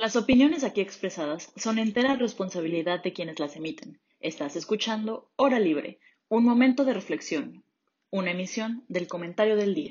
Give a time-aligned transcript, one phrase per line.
[0.00, 3.98] Las opiniones aquí expresadas son entera responsabilidad de quienes las emiten.
[4.20, 7.64] Estás escuchando Hora Libre, un momento de reflexión,
[8.08, 9.90] una emisión del comentario del día.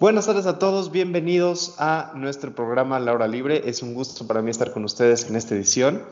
[0.00, 3.62] Buenas tardes a todos, bienvenidos a nuestro programa La Hora Libre.
[3.66, 6.02] Es un gusto para mí estar con ustedes en esta edición.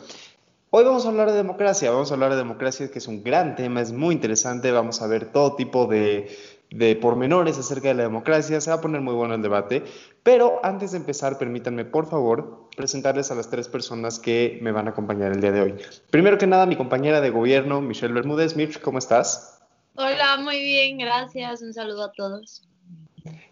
[0.74, 3.56] Hoy vamos a hablar de democracia, vamos a hablar de democracia que es un gran
[3.56, 6.34] tema, es muy interesante, vamos a ver todo tipo de,
[6.70, 9.84] de pormenores acerca de la democracia, se va a poner muy bueno el debate,
[10.22, 14.86] pero antes de empezar, permítanme por favor presentarles a las tres personas que me van
[14.86, 15.74] a acompañar el día de hoy.
[16.08, 18.56] Primero que nada, mi compañera de gobierno, Michelle Bermúdez.
[18.56, 19.60] Mitch, ¿cómo estás?
[19.96, 22.66] Hola, muy bien, gracias, un saludo a todos.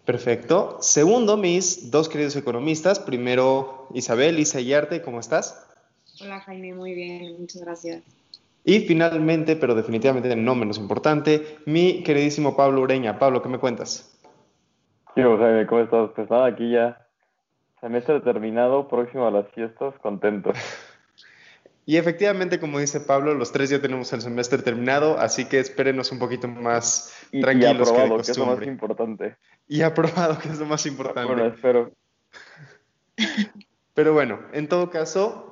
[0.05, 0.79] Perfecto.
[0.81, 2.97] Segundo, mis dos queridos economistas.
[2.99, 5.67] Primero, Isabel, Isa Yarte, ¿cómo estás?
[6.23, 8.03] Hola Jaime, muy bien, muchas gracias.
[8.63, 13.17] Y finalmente, pero definitivamente no menos importante, mi queridísimo Pablo Ureña.
[13.17, 14.15] Pablo, ¿qué me cuentas?
[15.15, 16.11] Yo, Jaime, ¿cómo estás?
[16.15, 17.07] Pues nada, aquí ya
[17.79, 20.53] semestre terminado, próximo a las fiestas, contento.
[21.83, 26.11] Y efectivamente, como dice Pablo, los tres ya tenemos el semestre terminado, así que espérenos
[26.11, 27.89] un poquito más tranquilos.
[27.89, 29.35] Y aprobado, que, es lo más importante.
[29.67, 31.33] Y aprobado, que es lo más importante.
[31.33, 31.91] Bueno, espero.
[33.95, 35.50] Pero bueno, en todo caso,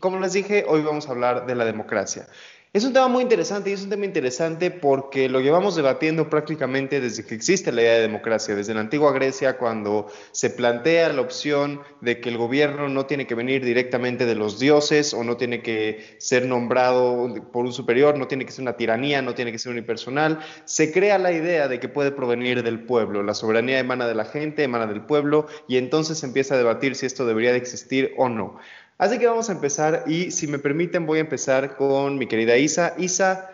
[0.00, 2.26] como les dije, hoy vamos a hablar de la democracia.
[2.74, 7.02] Es un tema muy interesante y es un tema interesante porque lo llevamos debatiendo prácticamente
[7.02, 11.20] desde que existe la idea de democracia, desde la antigua Grecia, cuando se plantea la
[11.20, 15.36] opción de que el gobierno no tiene que venir directamente de los dioses o no
[15.36, 19.52] tiene que ser nombrado por un superior, no tiene que ser una tiranía, no tiene
[19.52, 20.38] que ser unipersonal.
[20.64, 24.24] Se crea la idea de que puede provenir del pueblo, la soberanía emana de la
[24.24, 28.14] gente, emana del pueblo y entonces se empieza a debatir si esto debería de existir
[28.16, 28.58] o no.
[28.98, 32.56] Así que vamos a empezar y si me permiten voy a empezar con mi querida
[32.56, 32.94] Isa.
[32.98, 33.50] Isa,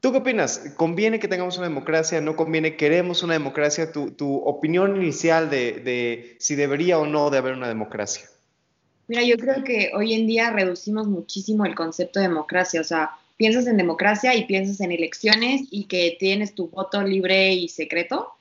[0.00, 0.74] ¿tú qué opinas?
[0.76, 2.20] ¿Conviene que tengamos una democracia?
[2.20, 2.76] ¿No conviene?
[2.76, 3.90] ¿Queremos una democracia?
[3.90, 8.26] Tu, tu opinión inicial de, de si debería o no de haber una democracia.
[9.08, 12.80] Mira, yo creo que hoy en día reducimos muchísimo el concepto de democracia.
[12.80, 17.54] O sea, piensas en democracia y piensas en elecciones y que tienes tu voto libre
[17.54, 18.34] y secreto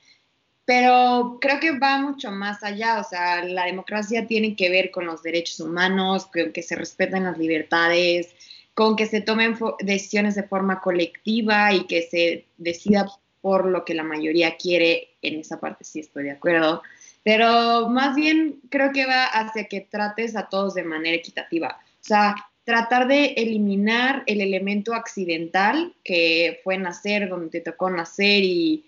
[0.69, 5.07] pero creo que va mucho más allá, o sea, la democracia tiene que ver con
[5.07, 8.35] los derechos humanos, con que se respeten las libertades,
[8.75, 13.07] con que se tomen decisiones de forma colectiva y que se decida
[13.41, 16.84] por lo que la mayoría quiere, en esa parte sí estoy de acuerdo,
[17.24, 22.03] pero más bien creo que va hacia que trates a todos de manera equitativa, o
[22.03, 28.86] sea, tratar de eliminar el elemento accidental que fue nacer donde te tocó nacer y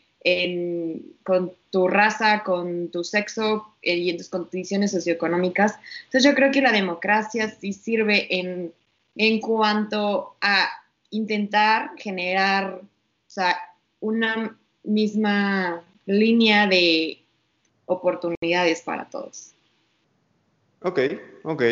[1.23, 5.79] con tu raza, con tu sexo eh, y en tus condiciones socioeconómicas.
[6.05, 8.73] Entonces yo creo que la democracia sí sirve en,
[9.15, 10.69] en cuanto a
[11.09, 12.81] intentar generar
[13.99, 17.19] una misma línea de
[17.85, 19.53] oportunidades para todos.
[20.81, 20.99] Ok,
[21.43, 21.63] ok.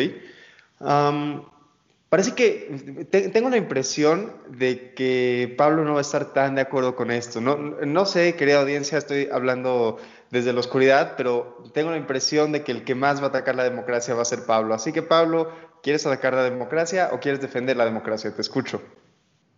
[2.10, 6.96] Parece que tengo la impresión de que Pablo no va a estar tan de acuerdo
[6.96, 7.40] con esto.
[7.40, 9.96] No, no sé, querida audiencia, estoy hablando
[10.32, 13.54] desde la oscuridad, pero tengo la impresión de que el que más va a atacar
[13.54, 14.74] la democracia va a ser Pablo.
[14.74, 15.52] Así que Pablo,
[15.84, 18.34] ¿quieres atacar la democracia o quieres defender la democracia?
[18.34, 18.82] Te escucho.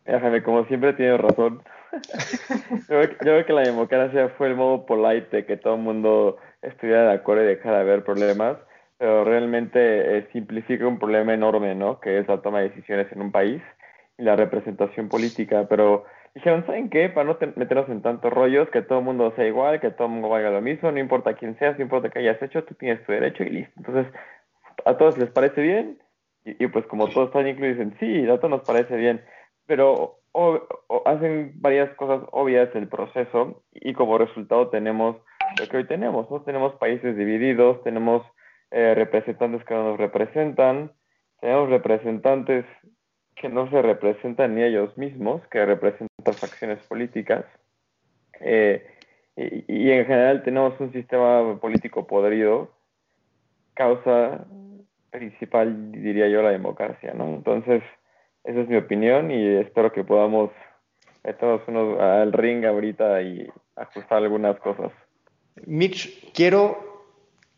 [0.05, 1.63] Déjame, como siempre tienes razón.
[2.91, 7.05] yo, veo que la democracia fue el modo polite de que todo el mundo estuviera
[7.05, 8.59] de acuerdo y dejara de haber problemas
[9.03, 11.99] pero realmente eh, simplifica un problema enorme, ¿no?
[11.99, 13.61] Que es la toma de decisiones en un país
[14.17, 15.67] y la representación política.
[15.69, 16.05] Pero
[16.37, 17.09] dijeron, ¿saben qué?
[17.09, 20.13] Para no meternos en tantos rollos, que todo el mundo sea igual, que todo el
[20.13, 23.05] mundo valga lo mismo, no importa quién seas, no importa qué hayas hecho, tú tienes
[23.05, 23.73] tu derecho y listo.
[23.77, 24.07] Entonces,
[24.85, 25.99] a todos les parece bien
[26.45, 29.21] y, pues como todos están incluidos, dicen, sí, a todos nos parece bien,
[29.67, 30.21] pero
[31.07, 35.17] hacen varias cosas obvias del proceso y como resultado tenemos
[35.59, 36.43] lo que hoy tenemos, ¿no?
[36.43, 38.25] Tenemos países divididos, tenemos
[38.73, 40.93] eh, representantes que no nos representan,
[41.41, 42.65] tenemos representantes
[43.37, 47.45] que no se representan ni ellos mismos, que representan facciones políticas,
[48.41, 48.87] eh,
[49.37, 52.71] y, en general tenemos un sistema político podrido,
[53.75, 54.47] causa
[55.11, 57.27] principal, diría yo, la democracia, ¿no?
[57.27, 57.83] Entonces,
[58.45, 60.51] esa es mi opinión y espero que podamos
[61.25, 64.93] meternos unos al ring ahorita y ajustar algunas cosas.
[65.67, 66.92] Mitch, quiero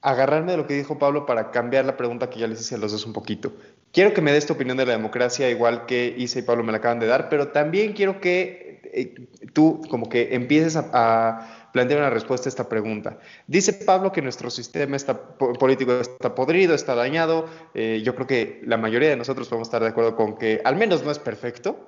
[0.05, 2.79] agarrarme de lo que dijo Pablo para cambiar la pregunta que ya les hice a
[2.79, 3.55] los dos un poquito.
[3.91, 6.73] Quiero que me des tu opinión de la democracia, igual que Isa y Pablo me
[6.73, 9.15] la acaban de dar, pero también quiero que eh,
[9.55, 13.19] tú como que empieces a, plantear una respuesta a esta pregunta.
[13.49, 17.47] Dice Pablo que nuestro sistema está, político está podrido, está dañado.
[17.75, 20.77] Eh, yo creo que la mayoría de nosotros podemos estar de acuerdo con que al
[20.77, 21.85] menos no es perfecto.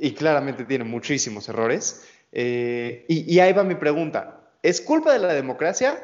[0.00, 2.06] y claramente tiene muchísimos errores.
[2.32, 4.50] Eh, y, y ahí va mi pregunta.
[4.62, 5.98] ¿Es culpa de la democracia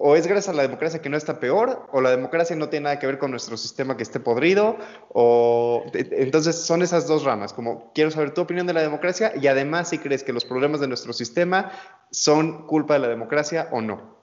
[0.00, 2.84] o es gracias a la democracia que no está peor, o la democracia no tiene
[2.84, 4.78] nada que ver con nuestro sistema que esté podrido,
[5.10, 9.46] o entonces son esas dos ramas, como quiero saber tu opinión de la democracia y
[9.46, 11.72] además si crees que los problemas de nuestro sistema
[12.10, 14.14] son culpa de la democracia o no.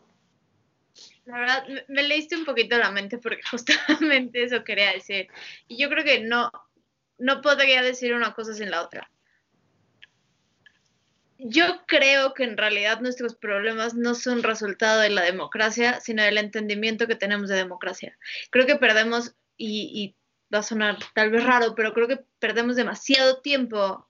[1.26, 5.28] La verdad, me leíste un poquito la mente porque justamente eso quería decir.
[5.68, 6.52] Y yo creo que no,
[7.18, 9.10] no podría decir una cosa sin la otra
[11.44, 16.38] yo creo que en realidad nuestros problemas no son resultado de la democracia, sino del
[16.38, 18.18] entendimiento que tenemos de democracia.
[18.52, 20.16] Creo que perdemos, y,
[20.54, 24.06] va a sonar tal vez raro, pero creo que perdemos demasiado tiempo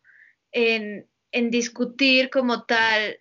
[0.51, 3.19] en, en discutir como tal.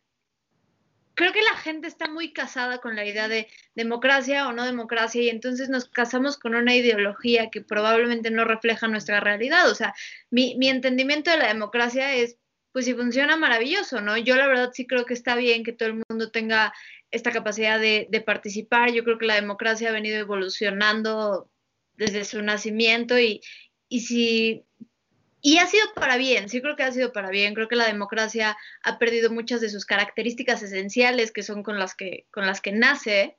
[1.15, 5.23] Creo que la gente está muy casada con la idea de democracia o no democracia
[5.23, 9.69] y entonces nos casamos con una ideología que probablemente no refleja nuestra realidad.
[9.71, 9.95] O sea,
[10.31, 12.40] mi, mi entendimiento de la democracia es
[12.73, 14.17] pues si funciona maravilloso, ¿no?
[14.17, 16.73] Yo la verdad sí creo que está bien que todo el mundo tenga
[17.11, 18.93] esta capacidad de, participar.
[18.93, 21.51] Yo creo que la democracia ha venido evolucionando
[21.95, 23.41] desde su nacimiento y,
[23.89, 24.65] y si
[25.43, 27.55] y ha sido para bien, sí creo que ha sido para bien.
[27.55, 31.95] Creo que la democracia ha perdido muchas de sus características esenciales que son con las
[31.95, 33.39] que, con las que nace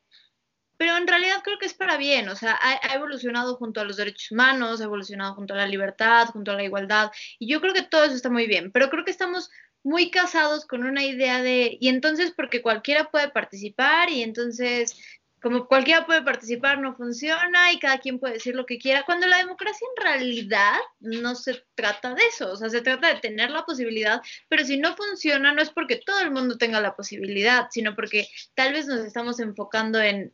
[0.82, 3.98] pero en realidad creo que es para bien, o sea, ha, evolucionado junto a los
[3.98, 7.72] derechos humanos, ha evolucionado junto a la libertad, junto a la igualdad, y yo creo
[7.72, 9.52] que todo eso está muy bien, pero creo que estamos
[9.84, 14.98] muy casados con una idea de, y entonces porque cualquiera puede participar, y entonces
[15.40, 19.28] como cualquiera puede participar, no funciona y cada quien puede decir lo que quiera, cuando
[19.28, 23.52] la democracia en realidad no se trata de eso, o sea, se trata de tener
[23.52, 24.20] la posibilidad,
[24.50, 28.28] pero si no funciona no es porque todo el mundo tenga la posibilidad, sino porque
[28.56, 30.34] tal vez nos estamos enfocando en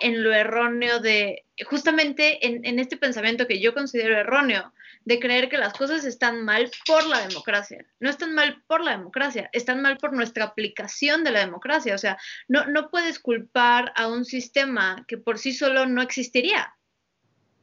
[0.00, 4.72] en lo erróneo de, justamente en, este pensamiento que yo considero erróneo,
[5.04, 7.86] de creer que las cosas están mal por la democracia.
[8.00, 11.94] No están mal por la democracia, están mal por nuestra aplicación de la democracia.
[11.94, 12.18] O sea,
[12.48, 16.74] no, no puedes culpar a un sistema que por sí solo no existiría.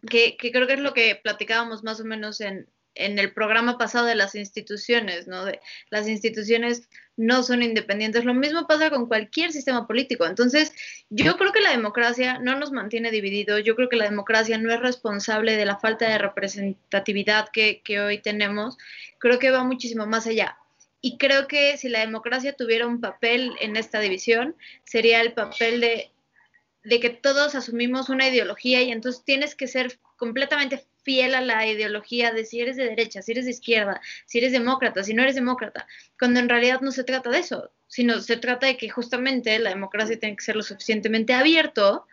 [0.10, 2.68] Que, que creo que es lo que platicábamos más o menos en,
[2.98, 5.46] en el programa pasado de las instituciones, ¿no?
[5.46, 5.60] De
[5.90, 8.26] las instituciones no son independientes.
[8.26, 10.26] Lo mismo pasa con cualquier sistema político.
[10.26, 10.72] Entonces,
[11.10, 13.64] yo creo que la democracia no nos mantiene divididos.
[13.64, 18.00] Yo creo que la democracia no es responsable de la falta de representatividad que, que
[18.00, 18.78] hoy tenemos.
[19.18, 20.58] Creo que va muchísimo más allá.
[21.02, 25.80] Y creo que si la democracia tuviera un papel en esta división, sería el papel
[25.82, 26.12] de,
[26.84, 31.66] de que todos asumimos una ideología y entonces tienes que ser completamente fiel a la
[31.66, 35.24] ideología de si eres de derecha, si eres de izquierda, si eres demócrata, si no
[35.24, 35.88] eres demócrata,
[36.20, 39.70] cuando en realidad no se trata de eso, sino se trata de que justamente la
[39.70, 42.06] democracia tiene que ser lo suficientemente abierto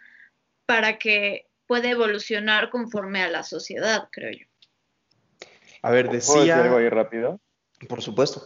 [0.64, 4.46] para que pueda evolucionar conforme a la sociedad, creo yo.
[5.82, 6.62] A ver, decía...
[6.62, 7.40] algo ahí rápido?
[7.88, 8.44] Por supuesto.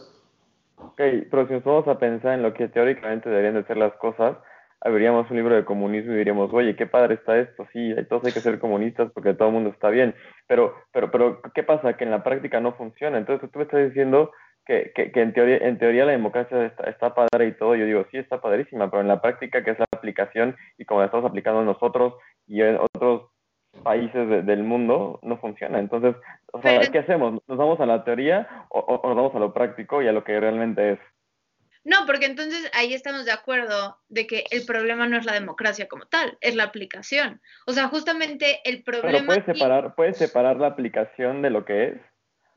[0.76, 0.96] Ok,
[1.30, 4.38] pero si nos vamos a pensar en lo que teóricamente deberían de ser las cosas,
[4.80, 8.32] abriríamos un libro de comunismo y diríamos, oye, qué padre está esto, sí, todos hay
[8.32, 10.14] que ser comunistas porque todo el mundo está bien,
[10.46, 11.96] pero, pero, pero, ¿qué pasa?
[11.96, 13.18] Que en la práctica no funciona.
[13.18, 14.30] Entonces tú me estás diciendo
[14.64, 18.04] que, que, en, teoría, en teoría la democracia está, está, padre y todo, yo digo,
[18.10, 21.28] sí, está padrísima, pero en la práctica, que es la aplicación y como la estamos
[21.28, 22.14] aplicando nosotros
[22.46, 23.30] y en otros
[23.82, 25.78] países del mundo, no funciona.
[25.78, 26.14] Entonces,
[26.52, 27.40] o sea, ¿qué hacemos?
[27.46, 30.24] ¿Nos vamos a la teoría o, o nos vamos a lo práctico y a lo
[30.24, 30.98] que realmente es?
[31.88, 35.88] No, porque entonces ahí estamos de acuerdo de que el problema no es la democracia
[35.88, 37.40] como tal, es la aplicación.
[37.66, 39.10] O sea, justamente el problema...
[39.12, 41.94] Pero puedes separar, puedes separar la aplicación de lo que es.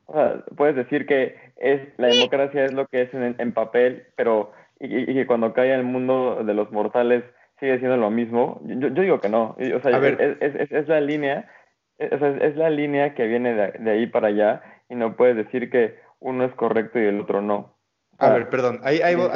[0.07, 4.51] O sea, puedes decir que es la democracia es lo que es en, papel, pero
[4.81, 7.23] y, que cuando cae el mundo de los mortales
[7.61, 8.59] sigue siendo lo mismo.
[8.65, 9.55] Yo, digo que no.
[9.75, 9.97] O sea,
[10.41, 11.49] es, la línea,
[11.97, 16.01] es, la línea que viene de, de ahí para allá y no puedes decir que
[16.19, 17.77] uno es correcto y el otro no.
[18.21, 19.33] A ver, perdón, ahí, ahí, voy a,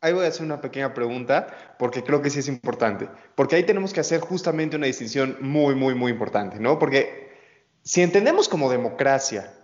[0.00, 3.08] ahí voy a hacer una pequeña pregunta porque creo que sí es importante.
[3.34, 6.78] Porque ahí tenemos que hacer justamente una distinción muy, muy, muy importante, ¿no?
[6.78, 7.28] Porque
[7.82, 9.54] si entendemos como democracia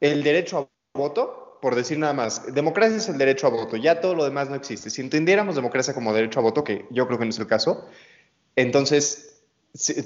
[0.00, 4.00] el derecho a voto, por decir nada más, democracia es el derecho a voto, ya
[4.00, 4.88] todo lo demás no existe.
[4.88, 7.88] Si entendiéramos democracia como derecho a voto, que yo creo que no es el caso,
[8.54, 9.35] entonces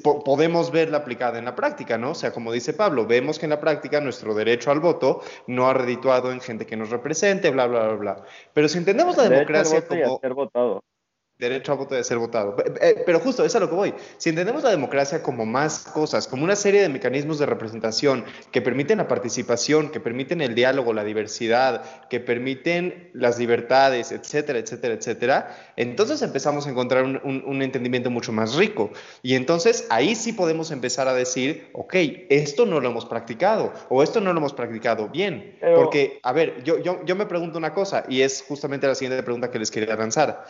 [0.03, 2.11] podemos verla aplicada en la práctica, ¿no?
[2.11, 5.69] O sea, como dice Pablo, vemos que en la práctica nuestro derecho al voto no
[5.69, 8.25] ha redituado en gente que nos represente, bla, bla, bla, bla.
[8.53, 10.21] Pero si entendemos la democracia como...
[10.35, 10.83] votado.
[11.41, 12.55] Derecho a voto de ser votado.
[13.07, 13.95] Pero justo, es a lo que voy.
[14.19, 18.61] Si entendemos la democracia como más cosas, como una serie de mecanismos de representación que
[18.61, 24.95] permiten la participación, que permiten el diálogo, la diversidad, que permiten las libertades, etcétera, etcétera,
[24.95, 28.91] etcétera, entonces empezamos a encontrar un, entendimiento mucho más rico.
[29.23, 31.95] Y entonces ahí sí podemos empezar a decir, ok,
[32.29, 35.57] esto no lo hemos practicado o esto no lo hemos practicado bien.
[35.75, 39.23] Porque, a ver, yo, yo, yo me pregunto una cosa y es justamente la siguiente
[39.23, 40.45] pregunta que les quería lanzar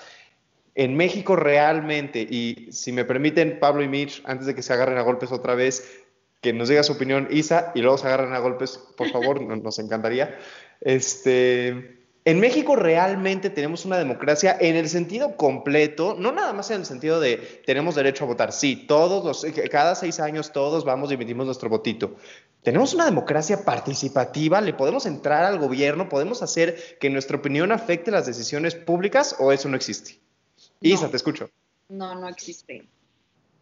[0.74, 4.98] en México realmente, y si me permiten, Pablo y Mitch, antes de que se agarren
[4.98, 6.02] a golpes otra vez,
[6.40, 9.78] que nos diga su opinión Isa y luego se agarren a golpes, por favor, nos
[9.78, 10.38] encantaría.
[10.80, 16.80] Este, en México realmente tenemos una democracia en el sentido completo, no nada más en
[16.80, 18.52] el sentido de tenemos derecho a votar.
[18.52, 22.16] Sí, todos los, cada seis años todos vamos y emitimos nuestro votito.
[22.62, 28.10] Tenemos una democracia participativa, le podemos entrar al gobierno, podemos hacer que nuestra opinión afecte
[28.10, 30.18] las decisiones públicas o eso no existe.
[30.80, 31.50] Isa, te escucho.
[31.88, 32.84] No, no existe.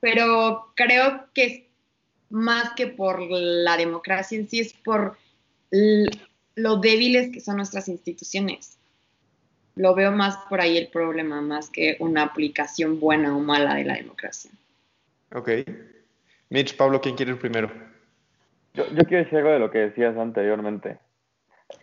[0.01, 1.63] Pero creo que es
[2.31, 5.17] más que por la democracia en sí, es por
[5.71, 8.79] lo débiles que son nuestras instituciones.
[9.75, 13.85] Lo veo más por ahí el problema, más que una aplicación buena o mala de
[13.85, 14.51] la democracia.
[15.35, 15.51] Ok.
[16.51, 17.71] Mitch, Pablo, ¿quién quiere ir primero?
[18.75, 20.99] Yo, quiero decir algo de lo que decías anteriormente.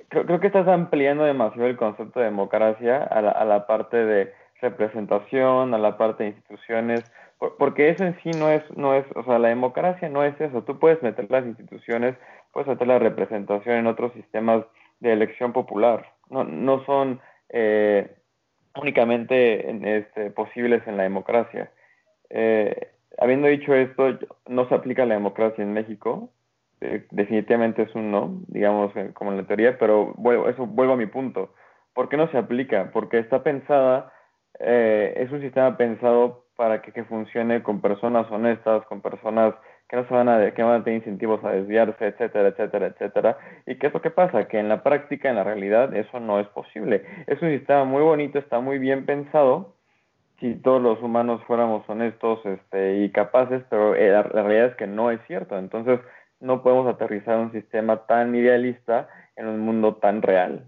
[0.09, 5.77] Creo, que estás ampliando demasiado el concepto de democracia a la parte de representación, a
[5.77, 7.03] la parte de instituciones,
[7.57, 10.63] porque eso en sí no es, no es, o sea, la democracia no es eso.
[10.63, 12.15] Tú puedes meter las instituciones,
[12.51, 14.63] puedes meter la representación en otros sistemas
[14.99, 16.05] de elección popular.
[16.29, 17.19] No, no son
[17.49, 18.15] eh,
[18.75, 21.71] únicamente este, posibles en la democracia.
[22.29, 26.29] Eh, habiendo dicho esto, no se aplica la democracia en México.
[26.81, 30.97] Eh, definitivamente es un no, digamos, como en la teoría, pero vuelvo, eso vuelvo a
[30.97, 31.53] mi punto.
[31.93, 32.91] ¿Por qué no se aplica?
[32.91, 34.11] Porque está pensada
[34.59, 39.53] eh, es un sistema pensado para que, funcione con personas honestas, con personas
[39.89, 43.37] que no se van a, que van a tener incentivos a desviarse, etcétera, etcétera, etcétera.
[43.65, 44.47] ¿Y qué es lo que pasa?
[44.47, 47.03] Que en la práctica, en la realidad, eso no es posible.
[47.27, 49.75] Es un sistema muy bonito, está muy bien pensado,
[50.39, 54.75] si todos los humanos fuéramos honestos este, y capaces, pero eh, la, la, realidad es
[54.75, 55.57] que no es cierto.
[55.57, 55.99] Entonces,
[56.39, 60.65] no podemos aterrizar un sistema tan idealista en un mundo tan real.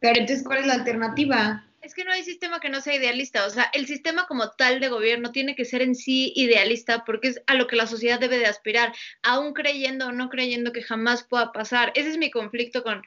[0.00, 1.64] Pero entonces, ¿cuál es la alternativa?
[1.80, 4.80] Es que no hay sistema que no sea idealista, o sea, el sistema como tal
[4.80, 8.18] de gobierno tiene que ser en sí idealista porque es a lo que la sociedad
[8.18, 8.92] debe de aspirar,
[9.22, 11.92] aún creyendo o no creyendo que jamás pueda pasar.
[11.94, 13.02] Ese es mi conflicto con,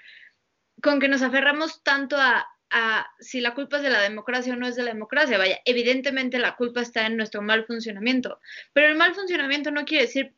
[0.81, 4.55] con que nos aferramos tanto a, a si la culpa es de la democracia o
[4.55, 5.37] no es de la democracia.
[5.37, 8.39] Vaya, evidentemente la culpa está en nuestro mal funcionamiento,
[8.73, 10.33] pero el mal funcionamiento no quiere decir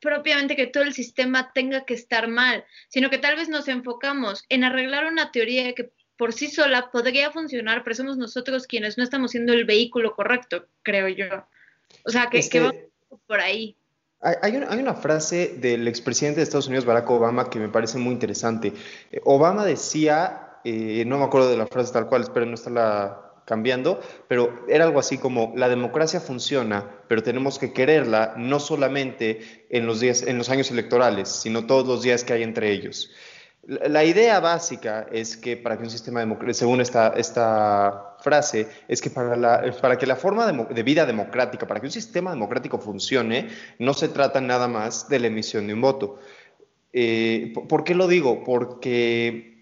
[0.00, 4.44] propiamente que todo el sistema tenga que estar mal, sino que tal vez nos enfocamos
[4.48, 9.04] en arreglar una teoría que por sí sola podría funcionar, pero somos nosotros quienes no
[9.04, 11.46] estamos siendo el vehículo correcto, creo yo.
[12.04, 12.90] O sea, que, que este,
[13.26, 13.76] por ahí.
[14.20, 17.98] Hay una, hay una, frase del expresidente de Estados Unidos, Barack Obama, que me parece
[17.98, 18.72] muy interesante.
[19.12, 23.28] Eh, Obama decía, eh, no me acuerdo de la frase tal cual, espero no estarla
[23.46, 29.66] cambiando, pero era algo así como la democracia funciona, pero tenemos que quererla no solamente
[29.70, 33.10] en los días, en los años electorales, sino todos los días que hay entre ellos.
[33.68, 39.02] La idea básica es que para que un sistema democrático, según esta, esta frase, es
[39.02, 42.78] que para, la, para que la forma de, vida democrática, para que un sistema democrático
[42.78, 43.48] funcione,
[43.78, 46.18] no se trata nada más de la emisión de un voto.
[46.94, 48.42] Eh, ¿Por qué lo digo?
[48.42, 49.57] Porque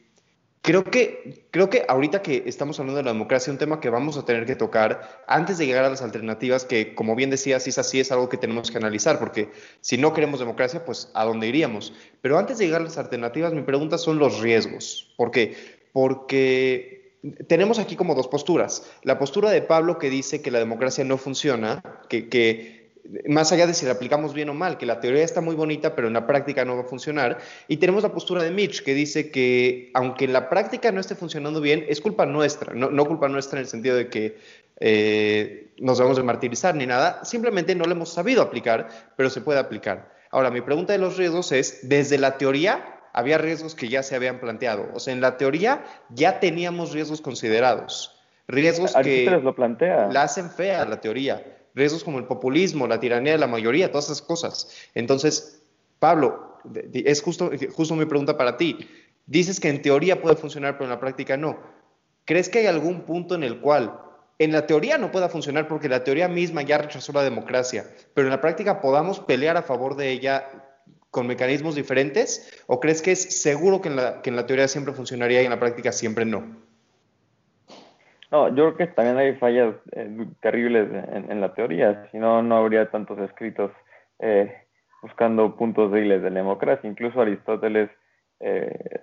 [0.67, 4.19] Creo que, creo que ahorita que estamos hablando de la democracia, un tema que vamos
[4.19, 7.79] a tener que tocar antes de llegar a las alternativas, que como bien decías, es
[7.79, 11.47] así, es algo que tenemos que analizar, porque si no queremos democracia, pues ¿a dónde
[11.47, 11.93] iríamos?
[12.21, 15.15] Pero antes de llegar a las alternativas, mi pregunta son los riesgos.
[15.17, 15.57] ¿Por qué?
[15.93, 17.15] Porque
[17.47, 18.91] tenemos aquí como dos posturas.
[19.05, 22.86] La postura de Pablo que dice que la democracia no funciona, que, que
[23.29, 25.95] más allá de si la aplicamos bien o mal, que la teoría está muy bonita,
[25.95, 27.39] pero en la práctica no va a funcionar.
[27.69, 31.15] Y tenemos la postura de Mitch, que dice que aunque en la práctica no esté
[31.15, 34.39] funcionando bien, es culpa nuestra, no, culpa nuestra en el sentido de que
[34.81, 39.41] eh, nos vamos a martirizar ni nada, simplemente no lo hemos sabido aplicar, pero se
[39.41, 40.15] puede aplicar.
[40.31, 44.15] Ahora, mi pregunta de los riesgos es, desde la teoría había riesgos que ya se
[44.15, 48.13] habían planteado, o sea, en la teoría ya teníamos riesgos considerados.
[48.49, 50.09] Riesgos que lo plantea.
[50.13, 54.07] la hacen fea la teoría riesgos como el populismo, la tiranía de la mayoría, todas
[54.07, 54.69] esas cosas.
[54.95, 55.63] Entonces,
[56.01, 56.59] Pablo,
[56.93, 58.89] es justo, justo mi pregunta para ti.
[59.27, 61.59] Dices que en teoría puede funcionar, pero en la práctica no.
[62.25, 64.01] ¿Crees que hay algún punto en el cual
[64.39, 68.27] en la teoría no pueda funcionar porque la teoría misma ya rechazó la democracia, pero
[68.27, 70.51] en la práctica podamos pelear a favor de ella
[71.11, 72.51] con mecanismos diferentes?
[72.67, 75.45] ¿O crees que es seguro que en la, que en la teoría siempre funcionaría y
[75.45, 76.66] en la práctica siempre no?
[78.31, 82.57] No, yo creo que también hay fallas eh, terribles en, la teoría, si no, no
[82.57, 83.71] habría tantos escritos
[84.19, 84.53] eh,
[85.01, 86.91] buscando puntos débiles de la democracia.
[86.91, 87.89] Incluso Aristóteles,
[88.41, 89.01] eh,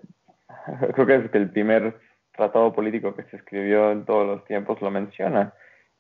[0.94, 1.96] creo que es el primer
[2.36, 5.54] tratado político que se escribió en todos los tiempos lo menciona.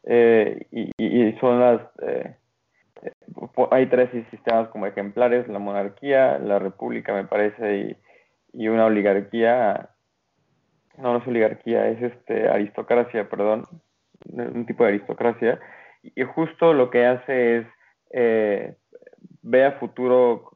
[0.05, 1.81] y, y, son las...
[3.71, 7.97] hay tres sistemas como ejemplares, la monarquía, la república me parece,
[8.51, 9.92] y una oligarquía
[10.97, 13.63] no, no es oligarquía, es este aristocracia, perdón,
[14.25, 15.59] un tipo de aristocracia,
[16.03, 17.67] y justo lo que hace es
[18.11, 18.75] eh,
[19.41, 20.51] ve a futuro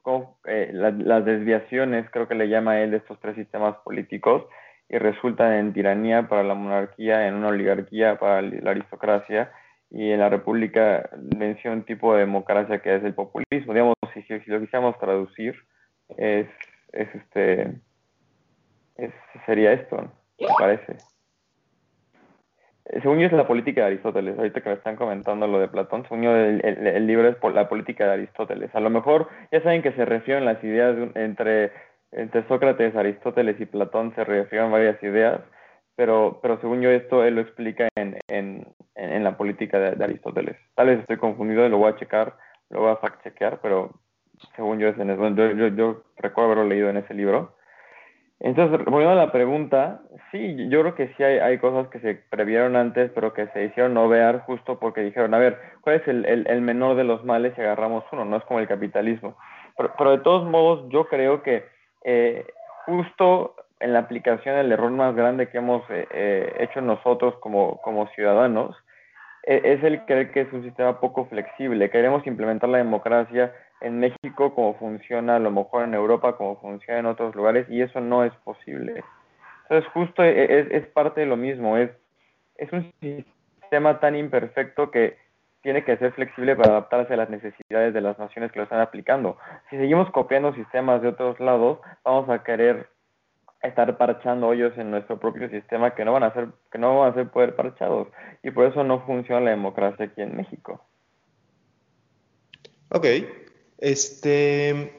[0.45, 4.45] eh, las desviaciones, creo que le llama él, de estos tres sistemas políticos,
[4.89, 9.51] y resultan en tiranía para la monarquía, en una oligarquía para la aristocracia,
[9.89, 13.73] y en la república menciona un tipo de democracia que es el populismo.
[13.73, 15.55] Digamos, si, si, lo quisiéramos traducir,
[16.17, 16.47] es,
[16.93, 17.73] es este,
[18.95, 19.13] es,
[19.45, 20.97] sería esto me parece.
[22.89, 25.67] Eh, según yo es la política de Aristóteles, ahorita que me están comentando lo de
[25.67, 28.73] Platón, según yo el, libro es por la política de Aristóteles.
[28.73, 31.71] A lo mejor ya saben que se refieren las ideas entre,
[32.11, 35.41] entre Sócrates, Aristóteles y Platón, se refieren varias ideas,
[35.95, 40.55] pero, pero según yo esto él lo explica en, en, en la política de, Aristóteles.
[40.75, 42.35] Tal vez estoy confundido, lo voy a checar,
[42.69, 43.99] lo voy a fact chequear, pero
[44.55, 45.27] según yo es en eso.
[45.29, 47.56] Yo, yo, yo recuerdo haberlo leído en ese libro
[48.39, 50.01] entonces, volviendo a la pregunta,
[50.31, 53.95] sí, yo creo que sí hay, cosas que se previeron antes, pero que se hicieron
[53.95, 57.61] no ver justo porque dijeron, a ver, ¿cuál es el, menor de los males si
[57.61, 58.25] agarramos uno?
[58.25, 59.35] No es como el capitalismo.
[59.75, 61.65] Pero, de todos modos, yo creo que
[62.03, 62.45] eh,
[62.85, 68.09] justo en la aplicación el error más grande que hemos eh, eh, hecho nosotros como,
[68.15, 68.75] ciudadanos
[69.43, 71.89] es el creer que es un sistema poco flexible.
[71.89, 76.99] Queremos implementar la democracia en México como funciona, a lo mejor en Europa como funciona
[76.99, 79.03] en otros lugares, y eso no es posible.
[79.63, 81.91] Entonces, justo e, e, es, parte de lo mismo, es,
[82.55, 85.17] es un sistema tan imperfecto que
[85.61, 88.79] tiene que ser flexible para adaptarse a las necesidades de las naciones que lo están
[88.79, 89.37] aplicando.
[89.69, 92.87] Si seguimos copiando sistemas de otros lados, vamos a querer
[93.61, 97.11] estar parchando hoyos en nuestro propio sistema que no van a ser que no van
[97.11, 98.07] a ser poder parchados
[98.43, 100.85] y por eso no funciona la democracia aquí en México.
[102.89, 103.05] Ok,
[103.77, 104.93] este,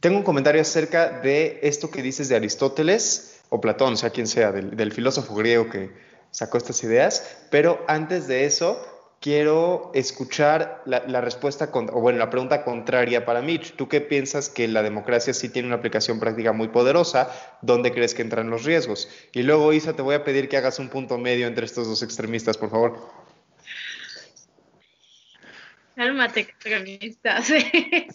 [0.00, 4.52] tengo un comentario acerca de esto que dices de Aristóteles o Platón, sea quien sea,
[4.52, 5.92] del, filósofo griego que
[6.30, 8.84] sacó estas ideas, pero antes de eso
[9.20, 13.74] quiero escuchar la, respuesta, o bueno, la pregunta contraria para Mitch.
[13.76, 17.30] ¿Tú qué piensas que la democracia sí tiene una aplicación práctica muy poderosa?
[17.62, 19.08] ¿Dónde crees que entran los riesgos?
[19.32, 22.02] Y luego, Isa, te voy a pedir que hagas un punto medio entre estos dos
[22.02, 23.23] extremistas, por favor.
[25.96, 27.50] Cálmate, extremistas.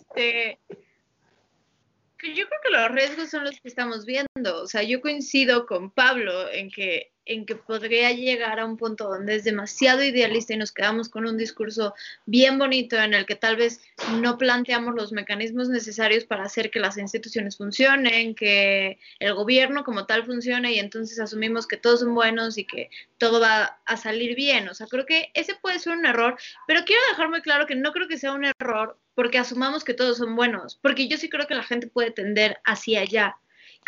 [2.15, 4.61] Este, yo creo que los riesgos son los que estamos viendo.
[4.61, 9.07] O sea, yo coincido con Pablo en que en que podría llegar a un punto
[9.07, 11.93] donde es demasiado idealista y nos quedamos con un discurso
[12.25, 13.81] bien bonito en el que tal vez
[14.19, 20.07] no planteamos los mecanismos necesarios para hacer que las instituciones funcionen, que el gobierno como
[20.07, 22.89] tal funcione y entonces asumimos que todos son buenos y que
[23.19, 24.67] todo va a salir bien.
[24.67, 27.75] O sea, creo que ese puede ser un error, pero quiero dejar muy claro que
[27.75, 31.29] no creo que sea un error porque asumamos que todos son buenos, porque yo sí
[31.29, 33.37] creo que la gente puede tender hacia allá.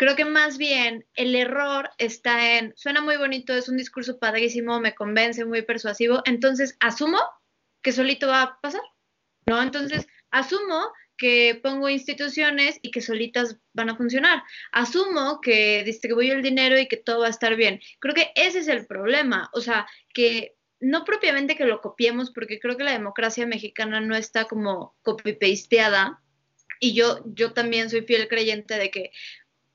[0.02, 4.80] Creo que más bien el error está en, suena muy bonito, es un discurso padrísimo,
[4.80, 7.20] me convence, muy persuasivo, entonces asumo
[7.82, 8.82] que solito va a pasar,
[9.46, 9.62] ¿no?
[9.62, 14.42] Entonces asumo que pongo instituciones y que solitas van a funcionar.
[14.72, 17.78] Asumo que distribuyo el dinero y que todo va a estar bien.
[18.00, 22.58] Creo que ese es el problema, o sea, que no propiamente que lo copiemos, porque
[22.58, 26.22] creo que la democracia mexicana no está como copy-pasteada,
[26.82, 29.12] y yo, yo también soy fiel creyente de que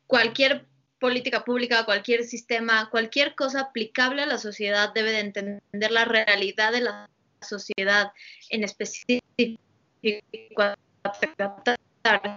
[0.08, 0.65] cualquier
[1.00, 6.72] política pública, cualquier sistema, cualquier cosa aplicable a la sociedad debe de entender la realidad
[6.72, 7.10] de la
[7.41, 8.12] sociedad
[8.50, 9.22] en específico,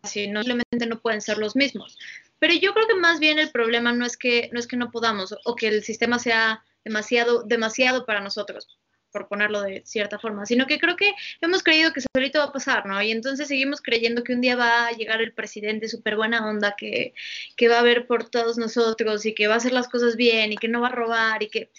[0.04, 1.96] si no, simplemente no pueden ser los mismos.
[2.38, 4.90] Pero yo creo que más bien el problema no es que no es que no
[4.90, 8.78] podamos o que el sistema sea demasiado demasiado para nosotros
[9.10, 12.52] por ponerlo de cierta forma, sino que creo que hemos creído que solito va a
[12.52, 13.00] pasar, ¿no?
[13.02, 16.74] Y entonces seguimos creyendo que un día va a llegar el presidente súper buena onda,
[16.76, 17.14] que,
[17.56, 20.52] que va a ver por todos nosotros y que va a hacer las cosas bien
[20.52, 21.70] y que no va a robar y que...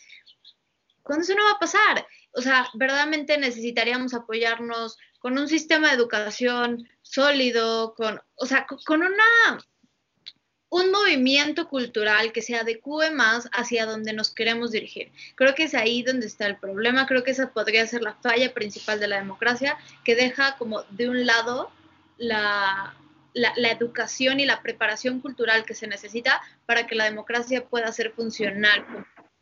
[1.03, 2.05] ¿Cuándo eso no va a pasar?
[2.33, 9.01] O sea, verdaderamente necesitaríamos apoyarnos con un sistema de educación sólido, con, o sea, con
[9.01, 9.59] una
[10.71, 15.11] un movimiento cultural que se adecue más hacia donde nos queremos dirigir.
[15.35, 18.53] Creo que es ahí donde está el problema, creo que esa podría ser la falla
[18.53, 21.69] principal de la democracia, que deja como de un lado
[22.17, 22.95] la,
[23.35, 28.85] educación y la preparación cultural que se necesita para que la democracia pueda ser funcional.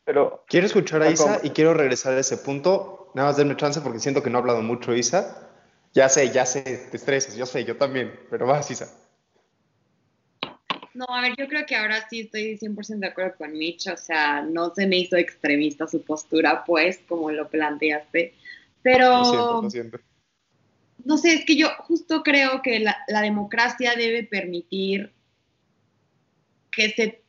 [0.05, 1.39] Pero, quiero escuchar a Isa ¿cómo?
[1.43, 3.11] y quiero regresar a ese punto.
[3.13, 5.47] Nada más denme chance porque siento que no ha hablado mucho Isa.
[5.93, 8.91] Ya sé, ya sé, te estresas, yo sé, yo también, pero vas Isa.
[10.99, 13.95] No, a ver, yo creo que ahora sí estoy 100% de acuerdo con Mitch, o
[13.97, 18.33] sea, no se me hizo extremista su postura, pues, como lo planteaste,
[18.81, 19.99] pero Lo siento, lo siento.
[21.05, 25.13] no sé, es que yo justo creo que la, la democracia debe permitir
[26.71, 27.23] que se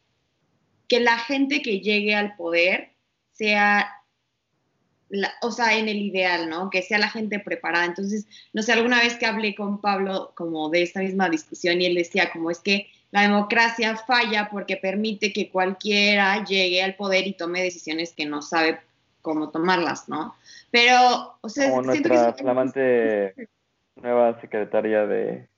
[0.89, 2.91] que la gente que llegue al poder
[3.33, 3.89] sea
[5.09, 6.71] la- o sea, en el ideal, ¿no?
[6.71, 7.85] Que sea la gente preparada.
[7.85, 11.87] Entonces, no sé, alguna vez que hablé con Pablo como de esta misma discusión y
[11.87, 17.27] él decía como es que la democracia falla porque permite que cualquiera llegue al poder
[17.27, 18.81] y tome decisiones que no sabe
[19.23, 20.35] cómo tomarlas, ¿no?
[20.71, 23.49] Pero, o sea, como que nuestra eso- flamante
[23.97, 25.49] nueva secretaria de...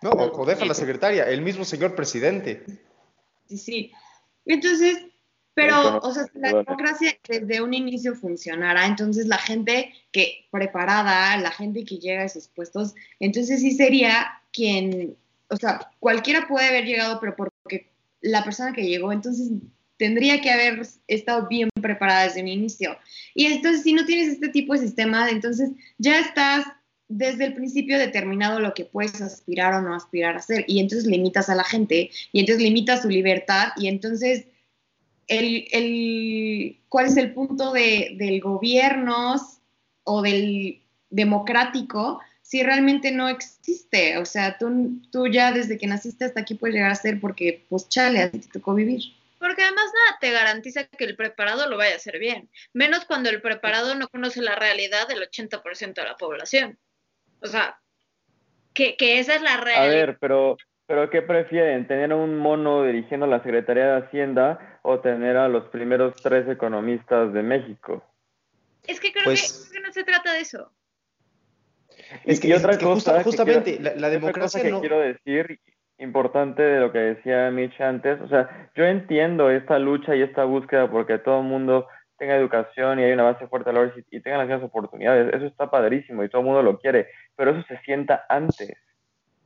[0.00, 2.62] No, o, o deja la secretaria, el mismo señor presidente.
[3.48, 3.92] Sí, sí.
[4.46, 4.96] Entonces,
[5.54, 11.36] pero, o sea, si la democracia desde un inicio funcionara, entonces la gente que preparada,
[11.38, 15.16] la gente que llega a esos puestos, entonces sí sería quien,
[15.50, 19.50] o sea, cualquiera puede haber llegado, pero porque la persona que llegó, entonces
[19.96, 22.96] tendría que haber estado bien preparada desde un inicio.
[23.34, 26.66] Y entonces, si no tienes este tipo de sistema, entonces ya estás
[27.08, 30.64] desde el principio determinado lo que puedes aspirar o no aspirar a hacer.
[30.68, 34.46] Y entonces limitas a la gente, y entonces limitas su libertad, y entonces
[35.26, 39.36] el, cuál es el punto de, del gobierno
[40.04, 44.16] o del democrático si realmente no existe.
[44.16, 47.66] O sea, tú, tú ya desde que naciste hasta aquí puedes llegar a ser porque,
[47.68, 49.02] pues, chale, así te tocó vivir.
[49.38, 53.28] Porque además nada te garantiza que el preparado lo vaya a hacer bien, menos cuando
[53.28, 56.78] el preparado no conoce la realidad del 80% de la población.
[57.42, 57.78] O sea,
[58.72, 59.94] que, que esa es la A realidad.
[60.06, 60.56] ver, pero,
[60.86, 61.86] pero ¿qué prefieren?
[61.86, 66.48] ¿Tener a un mono dirigiendo la Secretaría de Hacienda o tener a los primeros tres
[66.48, 68.02] economistas de México?
[68.86, 70.72] Es que creo, Pues- que, creo que no se trata de eso.
[72.24, 74.60] Es que, y otra es que cosa justa- que justamente, quiero- la, la Otra democracia
[74.60, 74.80] cosa que no...
[74.80, 75.60] quiero decir,
[75.98, 80.44] importante de lo que decía Mitch antes, o sea, yo entiendo esta lucha y esta
[80.44, 81.86] búsqueda porque todo el mundo
[82.18, 85.32] tenga educación y hay una base fuerte de valores y, y tenga las mismas oportunidades.
[85.34, 88.72] Eso está padrísimo y todo el mundo lo quiere, pero eso se sienta antes.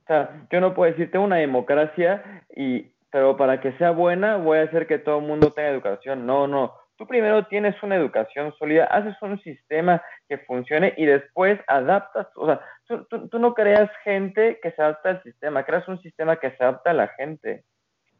[0.03, 4.37] O sea, yo no puedo decir, tengo una democracia, y, pero para que sea buena
[4.37, 6.25] voy a hacer que todo el mundo tenga educación.
[6.25, 6.73] No, no.
[6.95, 12.45] Tú primero tienes una educación sólida, haces un sistema que funcione y después adaptas, o
[12.45, 16.35] sea, tú, tú, tú no creas gente que se adapta al sistema, creas un sistema
[16.37, 17.63] que se adapta a la gente.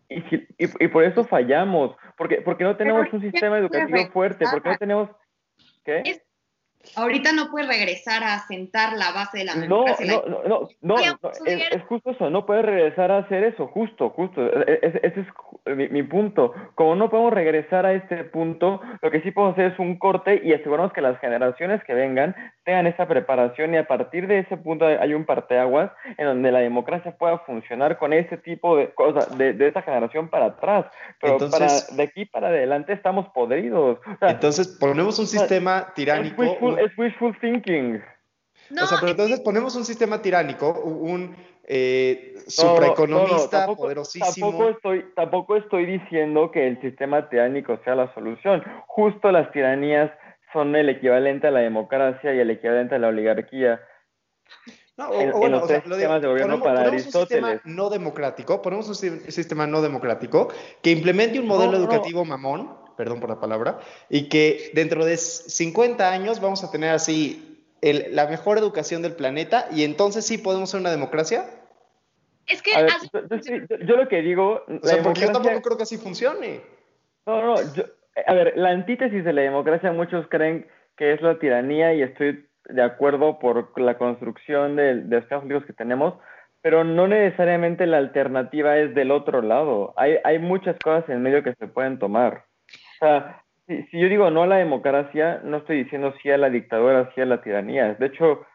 [0.09, 0.19] Y,
[0.57, 4.77] y, y por eso fallamos, porque, porque no tenemos un sistema educativo fuerte, porque no
[4.77, 5.09] tenemos...
[5.85, 6.21] ¿Qué?
[6.95, 10.05] Ahorita no puedes regresar a sentar la base de la No, democracia.
[10.05, 10.97] no, no, no, no, no,
[11.45, 15.75] es, justo eso, no puedes regresar a hacer eso, justo, justo, e- e- ese es
[15.77, 16.53] mi, mi punto.
[16.75, 20.41] Como no podemos regresar a este punto, lo que sí podemos hacer es un corte
[20.43, 24.57] y asegurarnos que las generaciones que vengan tengan esa preparación y a partir de ese
[24.57, 29.37] punto hay un parteaguas en donde la democracia pueda funcionar con ese tipo de cosas,
[29.37, 30.85] de, de esa generación para atrás.
[31.21, 33.99] Pero Entonces- para, de aquí para adelante estamos podridos.
[34.05, 36.43] O sea, Entonces ponemos un sistema es tiránico...
[36.77, 38.01] es wishful thinking.
[38.69, 43.49] No, o sea, pero entonces ponemos un sistema tiránico, un eh, No, no, supraeconomista no,
[43.49, 44.47] tampoco- poderosísimo.
[44.49, 48.63] Tampoco estoy, tampoco estoy diciendo que el sistema tiránico sea la solución.
[48.87, 50.11] Justo las tiranías
[50.51, 53.81] son el equivalente a la democracia y el equivalente a la oligarquía.
[54.97, 56.53] No, o- en- o en bueno, los o sea, tres lo digo, sistemas de gobierno
[56.59, 57.75] ponemos, para ponemos un sistema Aristóteles.
[57.77, 60.49] no democrático, ponemos un si- sistema no democrático
[60.81, 61.83] que implemente un modelo No, no.
[61.85, 63.79] educativo mamón, perdón por la palabra,
[64.09, 69.13] y que dentro de 50 años vamos a tener así el- la mejor educación del
[69.15, 71.45] planeta y entonces sí podemos ser una democracia.
[72.45, 75.03] es que A ver, así- yo, yo yo- yo lo que digo, O la sea,
[75.03, 76.61] porque yo democracia- tampoco creo que así funcione.
[77.25, 77.83] No, no, yo-
[78.27, 82.45] a ver, la antítesis de la democracia muchos creen que es la tiranía y estoy
[82.65, 86.15] de acuerdo por la construcción de, de los políticos que tenemos,
[86.61, 89.93] pero no necesariamente la alternativa es del otro lado.
[89.97, 92.43] Hay, hay muchas cosas en medio que se pueden tomar.
[93.03, 96.37] O sea, si, si yo digo no a la democracia, no estoy diciendo sí a
[96.37, 97.95] la dictadura, sí a la tiranía.
[97.95, 98.45] De hecho,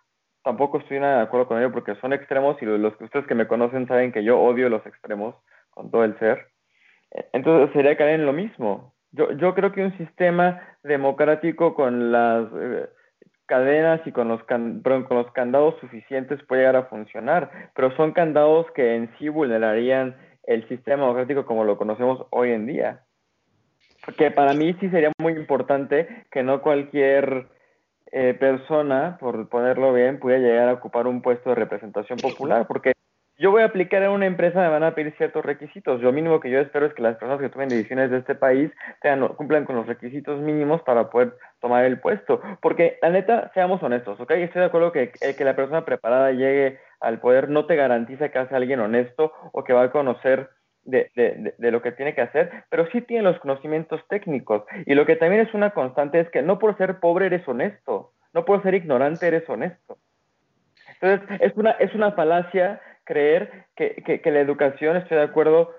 [0.44, 3.34] tampoco estoy nada de acuerdo con ello porque son extremos y los que ustedes que
[3.34, 5.34] me conocen saben que yo odio los extremos
[5.70, 6.48] con todo el ser.
[7.32, 8.94] Entonces sería caer en lo mismo.
[9.12, 12.88] Yo, yo creo que un sistema democrático con las eh,
[13.46, 18.12] cadenas y con los, can- con los candados suficientes puede llegar a funcionar, pero son
[18.12, 23.02] candados que en sí vulnerarían el sistema democrático como lo conocemos hoy en día.
[24.08, 27.46] Porque para mí sí sería muy importante que no cualquier
[28.10, 32.92] eh, persona, por ponerlo bien, pudiera llegar a ocupar un puesto de representación popular, porque
[33.36, 36.00] yo voy a aplicar en una empresa, me van a pedir ciertos requisitos.
[36.00, 38.70] Lo mínimo que yo espero es que las personas que tomen decisiones de este país
[39.36, 42.40] cumplan con los requisitos mínimos para poder tomar el puesto.
[42.62, 44.30] Porque, la neta, seamos honestos, ¿ok?
[44.30, 48.30] Estoy de acuerdo que, eh, que la persona preparada llegue al poder no te garantiza
[48.30, 50.48] que hace alguien honesto o que va a conocer
[50.84, 54.64] de, de, de, lo que tiene que hacer, pero sí tiene los conocimientos técnicos.
[54.86, 58.12] Y lo que también es una constante es que no por ser pobre eres honesto,
[58.32, 59.98] no por ser ignorante eres honesto.
[61.00, 65.74] Entonces, es una, es una falacia creer que, que, que la educación, estoy de acuerdo,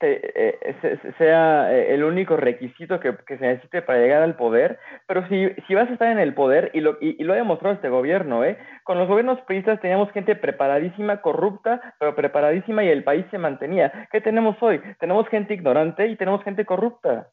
[0.00, 5.48] eh, sea eh, el único requisito que, se necesite para llegar al poder, pero si,
[5.66, 8.44] si vas a estar en el poder, y lo, y, lo ha demostrado este gobierno,
[8.44, 8.58] ¿eh?
[8.82, 14.08] con los gobiernos priistas teníamos gente preparadísima, corrupta, pero preparadísima y el país se mantenía.
[14.12, 14.80] ¿Qué tenemos hoy?
[15.00, 17.28] Tenemos gente ignorante y tenemos gente corrupta.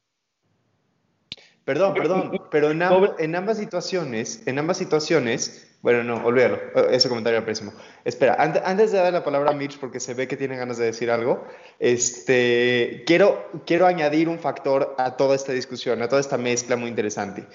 [1.64, 2.82] Perdón, perdón, pero en,
[3.18, 6.58] en ambas situaciones, en ambas situaciones, bueno, no, olvídalo.
[6.90, 7.72] Ese comentario era pésimo.
[8.04, 10.86] Espera, antes de dar la palabra a Mitch, porque se ve que tiene ganas de
[10.86, 11.46] decir algo,
[11.78, 16.88] este, quiero, quiero añadir un factor a toda esta discusión, a toda esta mezcla muy
[16.88, 17.46] interesante.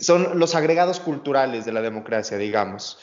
[0.00, 2.98] Son los agregados culturales de la democracia, digamos.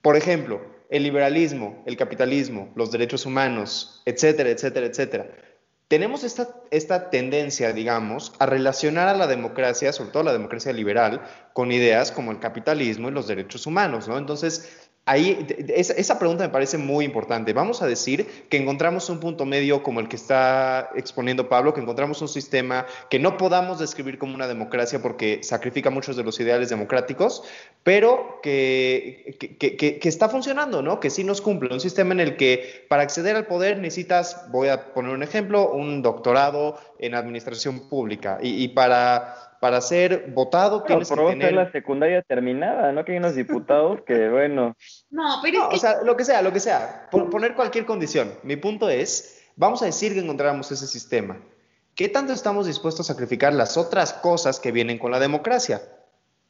[0.00, 5.45] Por ejemplo, el liberalismo, el capitalismo, los derechos humanos, etcétera, etcétera, etcétera
[5.88, 11.22] tenemos esta, esta, tendencia, digamos, a relacionar a la democracia, sobre todo la democracia liberal,
[11.52, 14.18] con ideas como el capitalismo y los derechos humanos, ¿no?
[14.18, 17.52] Entonces, ahí, esa, pregunta me parece muy importante.
[17.52, 21.80] Vamos a decir que encontramos un punto medio como el que está exponiendo Pablo, que
[21.80, 26.38] encontramos un sistema que no podamos describir como una democracia porque sacrifica muchos de los
[26.40, 27.44] ideales democráticos,
[27.84, 30.98] pero que, que, está funcionando, ¿no?
[30.98, 31.72] Que sí nos cumple.
[31.72, 35.70] Un sistema en el que para acceder al poder necesitas, voy a poner un ejemplo,
[35.70, 41.52] un doctorado en administración pública y, y para para ser votado tienes que tener...
[41.52, 43.04] la secundaria terminada, ¿no?
[43.04, 44.76] Que hay unos diputados que, bueno...
[45.10, 47.08] No, pero O sea, lo que sea, lo que sea.
[47.10, 48.32] poner cualquier condición.
[48.44, 51.40] Mi punto es, vamos a decir que encontramos ese sistema.
[51.96, 55.82] ¿Qué tanto estamos dispuestos a sacrificar las otras cosas que vienen con la democracia?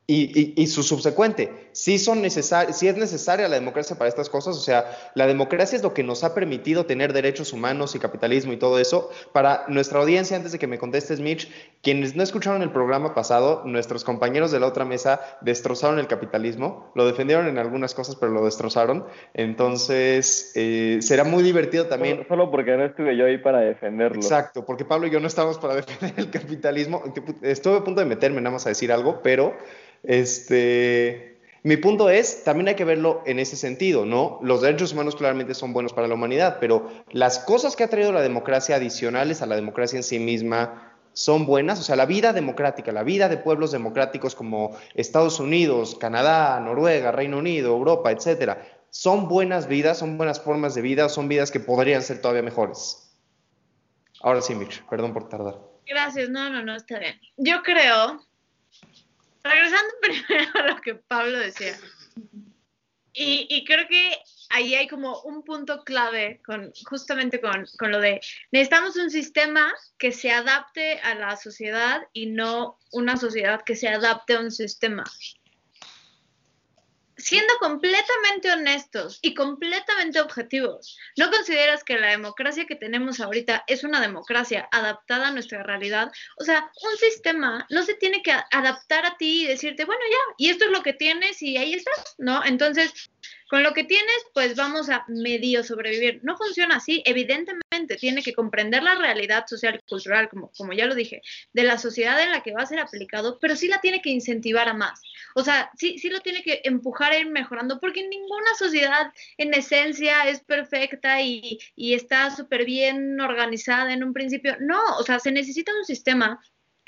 [0.09, 4.85] Y, su subsecuente, si, son si es necesaria la democracia para estas cosas, o sea,
[5.17, 8.79] la democracia es lo que nos ha permitido tener derechos humanos y capitalismo y todo
[8.79, 9.11] eso.
[9.33, 11.51] Para nuestra audiencia, antes de que me contestes, Mitch,
[11.83, 16.93] quienes no escucharon el programa pasado, nuestros compañeros de la otra mesa destrozaron el capitalismo,
[16.95, 19.07] lo defendieron en algunas cosas, pero lo destrozaron.
[19.35, 22.25] Entonces, eh, será muy divertido también.
[22.29, 24.23] Solo, porque no estuve yo ahí para defenderlo.
[24.23, 27.03] Exacto, porque Pablo y yo no estamos para defender el capitalismo.
[27.43, 29.57] Estuve a punto de meterme nada más a decir algo, pero...
[30.07, 34.39] Este, mi punto es, también hay que verlo en ese sentido, ¿no?
[34.41, 38.13] Los derechos humanos claramente son buenos para la humanidad, pero las cosas que ha traído
[38.13, 42.33] la democracia adicionales a la democracia en sí misma son buenas, o sea, la vida
[42.33, 48.65] democrática, la vida de pueblos democráticos como Estados Unidos, Canadá, Noruega, Reino Unido, Europa, etcétera,
[48.91, 53.13] son buenas vidas, son buenas formas de vida, son vidas que podrían ser todavía mejores.
[54.21, 55.59] Ahora sí, Mitch, perdón por tardar.
[55.87, 57.19] Gracias, no, no, no, está bien.
[57.37, 58.26] Yo creo
[59.49, 61.77] regresando primero a lo que Pablo decía.
[63.19, 64.19] Y, creo que
[64.51, 68.21] ahí hay como un punto clave con justamente con, con, lo de
[68.53, 73.89] necesitamos un sistema que se adapte a la sociedad y no una sociedad que se
[73.89, 75.03] adapte a un sistema
[77.17, 83.85] siendo completamente honestos y completamente objetivos, ¿no consideras que la democracia que tenemos ahorita es
[83.85, 86.13] una democracia adaptada a nuestra realidad?
[86.39, 90.35] O sea, un sistema no se tiene que adaptar a ti y decirte, bueno, ya,
[90.39, 92.45] y esto es lo que tienes y ahí estás, ¿no?
[92.45, 93.11] Entonces,
[93.49, 96.21] con lo que tienes, pues vamos a medio sobrevivir.
[96.23, 97.03] No funciona así.
[97.05, 101.63] Evidentemente, tiene que comprender la realidad social y cultural, como, como ya lo dije, de
[101.63, 104.69] la sociedad en la que va a ser aplicado, pero sí la tiene que incentivar
[104.69, 105.01] a más.
[105.35, 109.55] O sea, sí, sí lo tiene que empujar a ir mejorando, porque ninguna sociedad en
[109.55, 114.57] esencia es perfecta y, y está súper bien organizada en un principio.
[114.61, 116.41] No, o sea, se necesita un sistema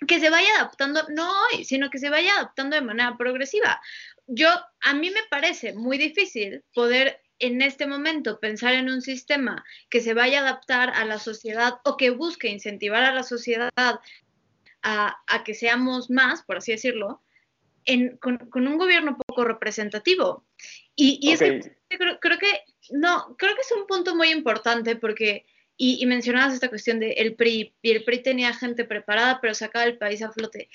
[0.06, 3.80] que se vaya adaptando, no hoy, sino que se vaya adaptando de manera progresiva
[4.28, 4.48] yo,
[4.80, 10.00] a mí me parece muy difícil poder en este momento pensar en un sistema que
[10.00, 13.70] se vaya a adaptar a la sociedad o que busque incentivar a la sociedad
[14.82, 17.22] a, que seamos más, por así decirlo,
[18.20, 20.44] con, un gobierno poco representativo.
[20.94, 26.02] Y, es que creo, que, no, creo que es un punto muy importante porque, y,
[26.02, 29.86] y mencionabas esta cuestión del el PRI, y el PRI tenía gente preparada, pero sacaba
[29.86, 30.68] el país a flote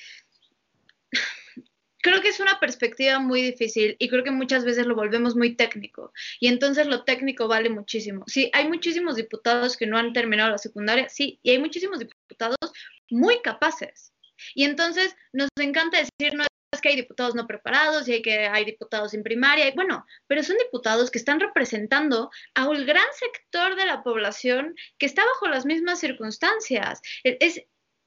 [2.03, 5.55] creo que es una perspectiva muy difícil y creo que muchas veces lo volvemos muy
[5.55, 8.25] técnico y entonces lo técnico vale muchísimo.
[8.27, 12.57] Sí, hay muchísimos diputados que no han terminado la secundaria, sí, y hay muchísimos diputados
[13.09, 14.13] muy capaces.
[14.53, 18.47] Y entonces nos encanta decir, no, es que hay diputados no preparados y hay que
[18.47, 23.05] hay diputados sin primaria, y bueno, pero son diputados que están representando a un gran
[23.13, 27.01] sector de la población que está bajo las mismas circunstancias.
[27.23, 27.61] Es,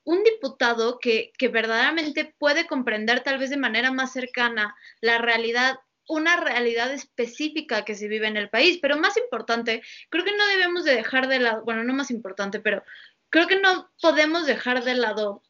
[0.06, 5.80] un diputado que, que verdaderamente puede comprender tal vez de manera más cercana la realidad
[6.08, 8.78] una realidad específica que se vive en el país.
[8.80, 12.60] Pero más importante, creo que no debemos de dejar de lado, bueno, no más importante,
[12.60, 12.84] pero
[13.28, 15.42] creo que no podemos dejar de lado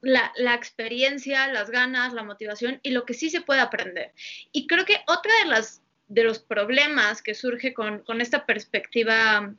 [0.00, 4.12] la, la, experiencia, las ganas, la motivación y lo que sí se puede aprender.
[4.50, 9.54] Y creo que otra de las de los problemas que surge con, con esta perspectiva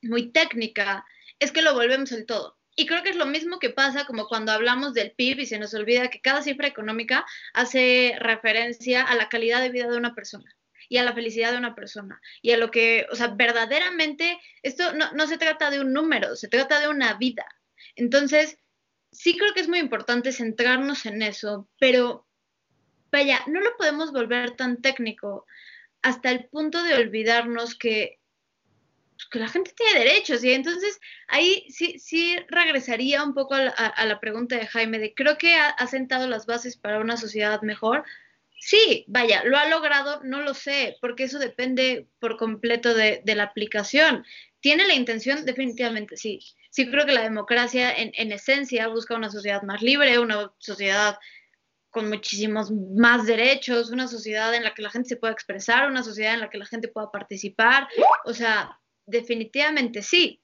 [0.00, 1.04] muy técnica
[1.38, 2.57] es que lo volvemos el todo.
[2.78, 5.58] Y creo que es lo mismo que pasa como cuando hablamos del PIB y se
[5.58, 10.14] nos olvida que cada cifra económica hace referencia a la calidad de vida de una
[10.14, 10.56] persona
[10.88, 14.94] y a la felicidad de una persona y a lo que, o sea, verdaderamente, esto
[14.94, 17.46] no, no se trata de un número, se trata de una vida.
[17.96, 18.58] Entonces,
[19.10, 22.28] sí creo que es muy importante centrarnos en eso, pero
[23.10, 25.46] vaya, no lo podemos volver tan técnico
[26.00, 28.17] hasta el punto de olvidarnos que
[29.30, 34.20] que la gente tiene derechos y entonces ahí sí, sí regresaría un poco a la,
[34.20, 38.04] pregunta de Jaime de creo que ha, sentado las bases para una sociedad mejor.
[38.60, 43.44] Sí, vaya, lo ha logrado, no lo sé, porque eso depende por completo de, la
[43.44, 44.24] aplicación.
[44.60, 45.44] ¿Tiene la intención?
[45.44, 46.40] Definitivamente sí.
[46.70, 51.18] Sí creo que la democracia en, en esencia busca una sociedad más libre, una sociedad
[51.90, 56.02] con muchísimos más derechos, una sociedad en la que la gente se pueda expresar, una
[56.02, 57.88] sociedad en la que la gente pueda participar.
[58.24, 58.78] O sea,
[59.08, 60.40] definitivamente sí.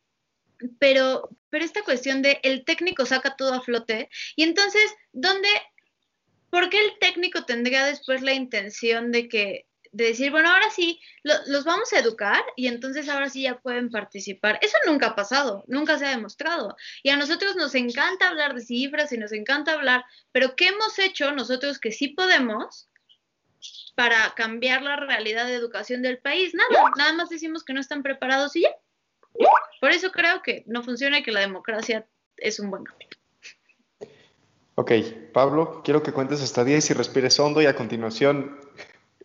[0.79, 5.48] Pero, pero esta cuestión de el técnico saca todo a flote, y entonces, ¿dónde,
[6.50, 11.00] por qué el técnico tendría después la intención de que, de decir, bueno, ahora sí,
[11.22, 14.59] los vamos a educar y entonces ahora sí ya pueden participar.
[14.61, 16.74] Eso nunca ha pasado, nunca se ha demostrado.
[17.05, 20.98] Y a nosotros nos encanta hablar de cifras y nos encanta hablar, pero ¿qué hemos
[20.98, 22.88] hecho nosotros que sí podemos
[23.94, 26.55] para cambiar la realidad de educación del país.
[26.55, 28.70] Nada, nada más decimos que no están preparados y ya.
[29.81, 33.11] Por eso creo que no funciona y que la democracia es un buen camino.
[34.77, 34.92] Ok,
[35.33, 38.59] Pablo, quiero que cuentes hasta 10 y respires hondo y a continuación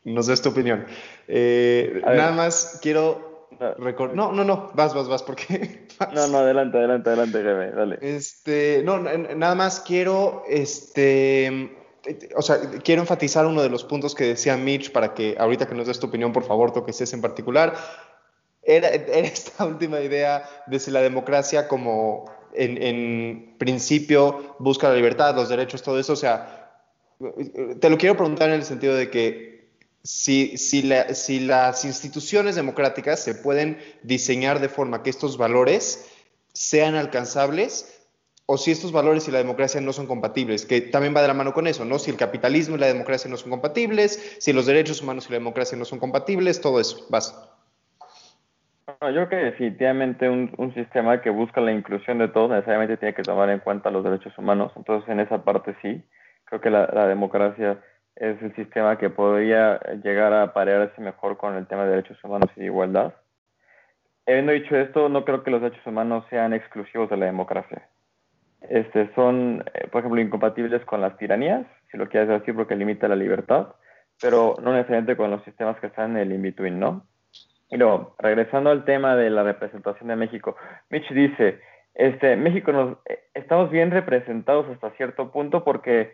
[0.03, 0.85] nos des tu opinión.
[1.27, 3.47] Eh, nada más quiero
[3.77, 4.15] recordar.
[4.15, 5.87] No, no, no, vas, vas, vas, porque.
[6.13, 7.99] No, no, adelante, adelante, adelante, dale.
[8.01, 11.77] Este, no, nada más quiero este,
[12.35, 15.75] o sea, quiero enfatizar uno de los puntos que decía Mitch para que ahorita que
[15.75, 17.75] nos des tu opinión, por favor, toques ese en particular.
[18.63, 25.49] Era, esta última idea de si la democracia como en, principio busca la libertad, los
[25.49, 26.13] derechos, todo eso.
[26.13, 26.71] O sea,
[27.79, 29.69] te lo quiero preguntar en el sentido de que
[30.03, 36.05] si, si las instituciones democráticas se pueden diseñar de forma que estos valores
[36.53, 37.98] sean alcanzables,
[38.51, 41.35] o si estos valores y la democracia no son compatibles, que también va de la
[41.35, 41.99] mano con eso, ¿no?
[41.99, 45.37] Si el capitalismo y la democracia no son compatibles, si los derechos humanos y la
[45.37, 47.29] democracia no son compatibles, todo eso, vas.
[49.01, 53.13] yo creo que definitivamente un, un, sistema que busca la inclusión de todos necesariamente tiene
[53.13, 56.03] que tomar en cuenta los derechos humanos, entonces en esa parte sí,
[56.45, 57.77] creo que la, la democracia
[58.15, 62.49] es el sistema que podría llegar a parearse mejor con el tema de derechos humanos
[62.55, 63.13] y de igualdad.
[64.25, 67.87] Habiendo dicho esto, no creo que los derechos humanos sean exclusivos de la democracia
[68.61, 73.07] este, son, eh, por ejemplo, incompatibles con las tiranías, si lo quieres decir, porque limita
[73.07, 73.69] la libertad,
[74.21, 77.05] pero no necesariamente con los sistemas que están en el in-between, ¿no?
[77.69, 80.55] Y luego, regresando al tema de la representación de México,
[80.89, 81.59] Mitch dice,
[81.93, 86.11] este, México nos, eh, estamos bien representados hasta cierto punto porque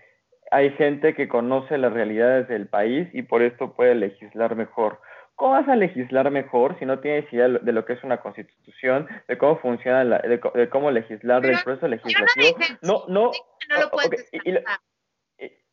[0.52, 5.00] hay gente que conoce las realidades del país y por esto puede legislar mejor.
[5.36, 9.08] ¿Cómo vas a legislar mejor si no tienes idea de lo que es una constitución,
[9.28, 12.58] de cómo funciona, la, de, cómo legislar, del proceso legislativo?
[12.82, 13.32] No, no,
[13.70, 14.30] no, lo puedes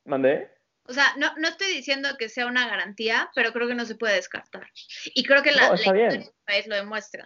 [0.05, 0.51] ¿Mandé?
[0.89, 3.95] O sea, no, no estoy diciendo que sea una garantía, pero creo que no se
[3.95, 4.67] puede descartar.
[5.15, 7.25] Y creo que la, no, historia del país lo demuestra.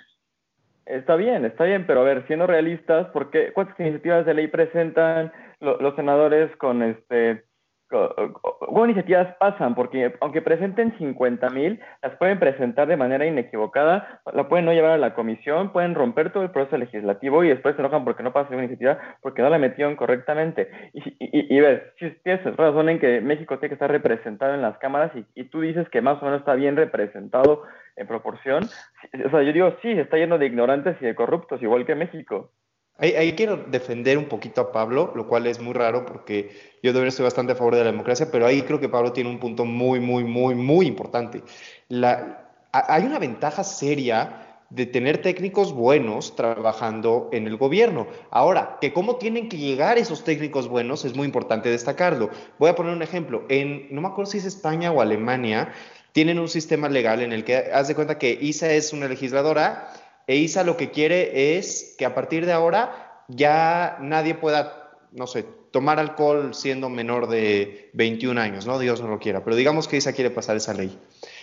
[0.85, 4.49] Está bien, está bien, pero a ver, siendo realistas, ¿por qué, ¿cuántas iniciativas de ley
[4.49, 7.45] presentan los senadores con este
[7.89, 9.77] ¿Cómo iniciativas pasan?
[9.77, 14.93] Porque aunque presenten 50 mil, las pueden presentar de manera inequivocada, la pueden no llevar
[14.93, 18.33] a la comisión, pueden romper todo el proceso legislativo y después se enojan porque no
[18.33, 20.69] pasa una iniciativa porque no la metieron correctamente.
[20.95, 24.79] Y, y, ves, si tienes razón en que México tiene que estar representado en las
[24.79, 27.63] cámaras y, y, tú dices que más o menos está bien representado
[27.95, 31.87] en proporción, o sea, yo digo, sí, está lleno de ignorantes y de corruptos, igual
[31.87, 32.51] que México.
[32.99, 36.99] Ahí, quiero defender un poquito a Pablo, lo cual es muy raro porque yo de
[36.99, 39.39] verdad estoy bastante a favor de la democracia, pero ahí creo que Pablo tiene un
[39.39, 41.43] punto muy, muy, muy, muy importante.
[41.89, 48.07] La, hay una ventaja seria de tener técnicos buenos trabajando en el gobierno.
[48.31, 52.31] Ahora, que cómo tienen que llegar esos técnicos buenos es muy importante destacarlo.
[52.59, 53.45] Voy a poner un ejemplo.
[53.49, 55.73] En, no me acuerdo si es España o Alemania,
[56.13, 59.93] tienen un sistema legal en el que haz de cuenta que ISA es una legisladora
[60.27, 65.27] e ISA lo que quiere es que a partir de ahora ya nadie pueda, no
[65.27, 68.79] sé, tomar alcohol siendo menor de 21 años, ¿no?
[68.79, 70.99] Dios no lo quiera, pero digamos que ISA quiere pasar esa ley.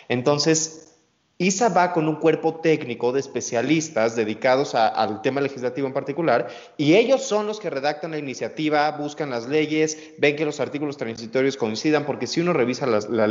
[0.09, 0.92] Entonces,
[1.39, 6.93] ISA va con un cuerpo técnico de especialistas dedicados al tema legislativo en particular y
[6.93, 11.57] ellos son los que redactan la iniciativa, buscan las leyes, ven que los artículos transitorios
[11.57, 13.25] coincidan, porque si uno revisa la, la,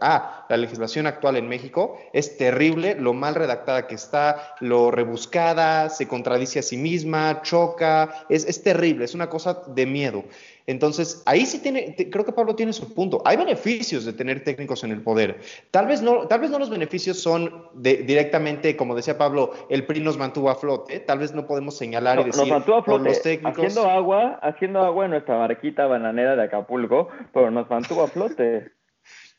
[0.00, 5.90] ah, la legislación actual en México, es terrible lo mal redactada que está, lo rebuscada,
[5.90, 10.24] se contradice a sí misma, choca, es, es terrible, es una cosa de miedo.
[10.66, 13.22] Entonces, ahí sí tiene, creo que Pablo tiene su punto.
[13.24, 15.40] Hay beneficios de tener técnicos en el poder.
[15.70, 20.00] Tal vez no, tal vez no los beneficios son directamente, como decía Pablo, el PRI
[20.00, 21.00] nos mantuvo a flote.
[21.00, 23.58] Tal vez no podemos señalar y decir nos mantuvo a flote, los técnicos.
[23.58, 28.72] Haciendo agua, haciendo agua en nuestra barquita bananera de Acapulco, pero nos mantuvo a flote.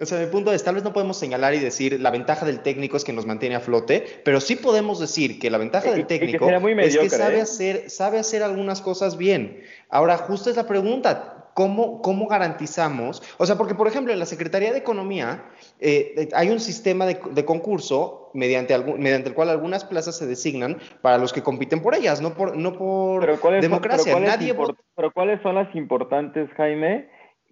[0.02, 2.62] O sea, mi punto es, tal vez no podemos señalar y decir la ventaja del
[2.62, 6.08] técnico es que nos mantiene a flote, pero sí podemos decir que la ventaja del
[6.08, 7.42] técnico es que sabe, ¿eh?
[7.42, 9.62] hacer, sabe hacer algunas cosas bien.
[9.92, 13.22] Ahora, justo es la pregunta, ¿cómo, cómo garantizamos?
[13.38, 15.44] O sea, porque, por ejemplo, en la Secretaría de Economía
[15.80, 21.18] eh, hay un sistema de, concurso mediante, mediante el cual algunas plazas se designan para
[21.18, 23.26] los que compiten por ellas, no por, no por
[23.62, 24.20] democracia.
[24.20, 24.56] Nadie
[24.96, 27.10] pero ¿cuáles son las importantes, Jaime?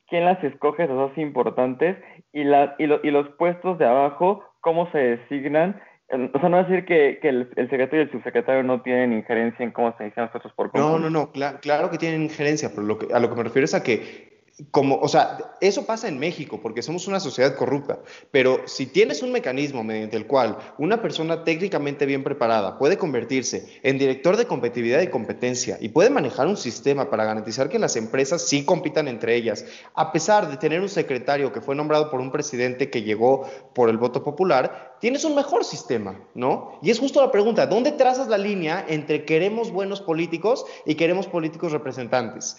[0.10, 1.98] quién las escoge, esas dos importantes,
[2.34, 5.80] y, la, y, y, los puestos de abajo, cómo se designan.
[6.12, 9.72] O sea, no decir que, que el, secretario y el subsecretario no tienen injerencia en
[9.72, 10.98] cómo se designan los por concurso.
[10.98, 13.66] No, no, no, claro que tienen injerencia, pero lo que, a lo que me refiero
[13.66, 14.39] es a que
[14.72, 18.00] como, o sea, eso pasa en México porque somos una sociedad corrupta,
[18.32, 23.80] pero si tienes un mecanismo mediante el cual una persona técnicamente bien preparada puede convertirse
[23.84, 27.96] en director de competitividad y competencia y puede manejar un sistema para garantizar que las
[27.96, 32.20] empresas sí compitan entre ellas, a pesar de tener un secretario que fue nombrado por
[32.20, 36.80] un presidente que llegó por el voto popular, tienes un mejor sistema, ¿no?
[36.82, 41.28] Y es justo la pregunta, ¿dónde trazas la línea entre queremos buenos políticos y queremos
[41.28, 42.58] políticos representantes?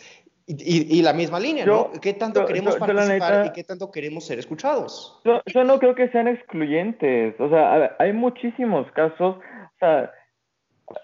[0.58, 1.92] Y, la misma línea, ¿no?
[2.02, 5.20] ¿Qué tanto queremos participar y qué tanto queremos ser escuchados?
[5.24, 7.38] Yo, no creo que sean excluyentes.
[7.38, 9.36] O sea, hay muchísimos casos.
[9.36, 10.10] O sea,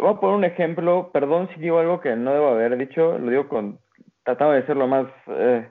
[0.01, 1.11] voy a poner un ejemplo.
[1.13, 3.19] Perdón si digo algo que no debo haber dicho.
[3.19, 3.79] Lo digo con.
[4.25, 5.71] Tratando de ser lo más eh,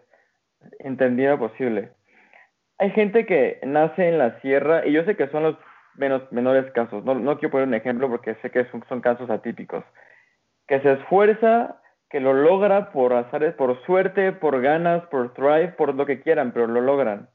[0.79, 1.91] entendida posible.
[2.77, 5.57] Hay gente que nace en la sierra y yo sé que son los
[5.95, 7.03] menos, menores casos.
[7.03, 9.83] No, no quiero poner un ejemplo porque sé que son, son casos atípicos.
[10.65, 15.95] Que se esfuerza que lo logra por azares, por suerte, por ganas, por thrive, por
[15.95, 17.29] lo que quieran, pero lo logran.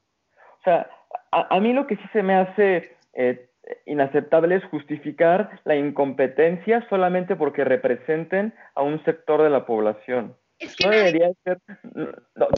[0.59, 0.89] O sea,
[1.31, 3.49] a, mí lo que sí se me hace eh,
[3.85, 10.35] inaceptable es justificar la incompetencia solamente porque representen a un sector de la población
[10.83, 11.59] no debería ser.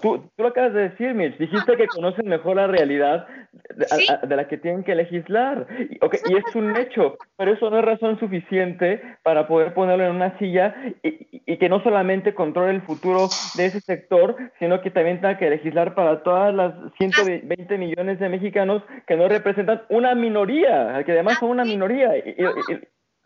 [0.01, 1.37] tú, tú, lo acabas de decir, Mitch.
[1.37, 3.27] Dijiste que conocen mejor la realidad
[3.75, 5.67] de, la que tienen que legislar.
[5.89, 10.15] Y, y, es un hecho, pero eso no es razón suficiente para poder ponerlo en
[10.15, 14.91] una silla y, y, que no solamente controle el futuro de ese sector, sino que
[14.91, 20.15] también tenga que legislar para todas las 120 millones de mexicanos que no representan una
[20.15, 22.17] minoría, que además son una minoría.
[22.17, 22.35] Y,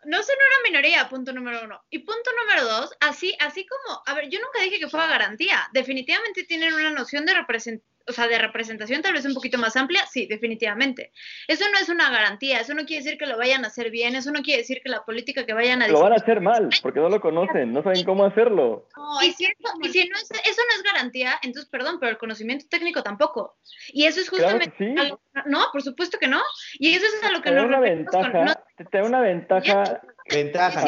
[0.08, 1.84] no son una minoría, punto número uno.
[1.90, 5.68] Y punto número dos, así, así como, a ver, yo nunca dije que fuera garantía.
[5.72, 9.76] Definitivamente tienen una noción de representación o sea, de representación tal vez un poquito más
[9.76, 11.12] amplia, sí, definitivamente.
[11.46, 14.16] Eso no es una garantía, eso no quiere decir que lo vayan a hacer bien,
[14.16, 15.88] eso no quiere decir que la política que vayan a...
[15.88, 18.86] Lo van a hacer mal, porque no lo conocen, no saben cómo hacerlo.
[19.22, 23.56] y si, eso, no es, garantía, entonces, perdón, pero el conocimiento técnico tampoco.
[23.88, 24.72] Y eso es justamente...
[25.46, 26.40] no, por supuesto que no.
[26.78, 27.66] Y eso es a lo que nos...
[27.66, 30.00] Una ventaja, te da una ventaja
[30.34, 30.82] ventaja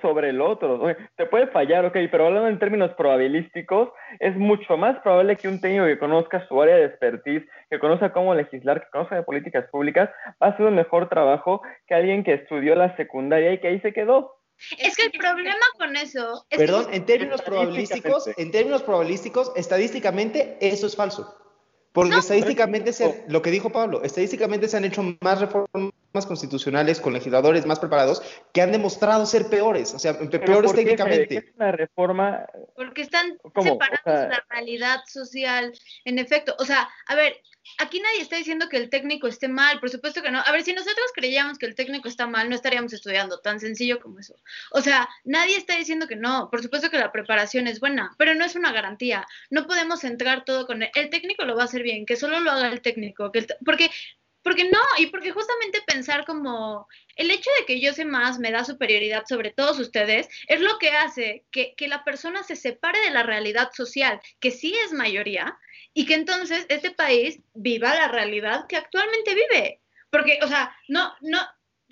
[0.00, 0.80] sobre el otro.
[1.16, 3.90] te puede fallar, ok, pero hablando en términos probabilísticos,
[4.20, 8.12] es mucho más probable que un técnico que conozca su área de expertise, que conozca
[8.12, 10.10] cómo legislar, que conozca de políticas públicas,
[10.42, 13.80] va a hacer un mejor trabajo que alguien que estudió la secundaria y que ahí
[13.80, 14.36] se quedó.
[14.78, 20.56] Es que el problema con eso es Perdón, en términos probabilísticos, en términos probabilísticos, estadísticamente
[20.60, 21.45] eso es falso.
[21.96, 25.92] Porque estadísticamente, se, lo que dijo Pablo, estadísticamente se han hecho más reformas
[26.28, 28.20] constitucionales con legisladores más preparados
[28.52, 31.38] que han demostrado ser peores, o sea, peores técnicamente.
[31.38, 32.44] Es una reforma.
[32.74, 35.72] Porque están separados la realidad social,
[36.04, 36.54] en efecto.
[36.58, 37.40] O sea, a ver,
[37.78, 40.40] aquí nadie está diciendo que el técnico esté mal, por supuesto que no.
[40.40, 44.00] A ver, si nosotros creíamos que el técnico está mal, no estaríamos estudiando, tan sencillo
[44.00, 44.34] como eso.
[44.72, 48.34] O sea, nadie está diciendo que no, por supuesto que la preparación es buena, pero
[48.34, 49.26] no es una garantía.
[49.50, 50.82] No podemos entrar todo con.
[50.82, 53.90] El técnico lo va a hacer bien, que solo lo haga el técnico, que porque
[54.46, 56.86] porque no, y porque justamente pensar como
[57.16, 60.78] el hecho de que yo sé más me da superioridad sobre todos ustedes, es lo
[60.78, 64.92] que hace que, que la persona se separe de la realidad social, que sí es
[64.92, 65.58] mayoría,
[65.96, 69.80] y que entonces este país viva la realidad que actualmente vive.
[70.10, 71.38] Porque, o sea, no, no,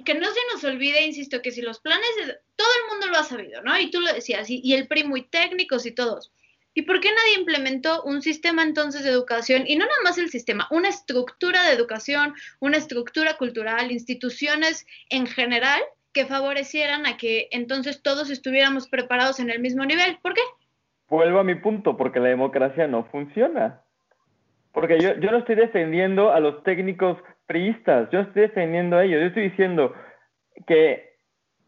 [0.04, 3.16] que no se nos olvide, insisto, que si los planes, de, todo el mundo lo
[3.16, 3.78] ha sabido, ¿no?
[3.80, 6.30] Y tú lo decías, y, y el primo y técnicos y todos.
[6.74, 9.64] ¿Y por qué nadie implementó un sistema entonces de educación?
[9.66, 15.26] Y no nada más el sistema, una estructura de educación, una estructura cultural, instituciones en
[15.26, 15.80] general
[16.12, 20.18] que favorecieran a que entonces todos estuviéramos preparados en el mismo nivel.
[20.20, 20.42] ¿Por qué?
[21.08, 23.80] Vuelvo a mi punto, porque la democracia no funciona.
[24.74, 27.16] Porque yo, yo no estoy defendiendo a los técnicos
[27.46, 29.94] priistas, yo estoy defendiendo a ellos, yo estoy diciendo
[30.66, 31.14] que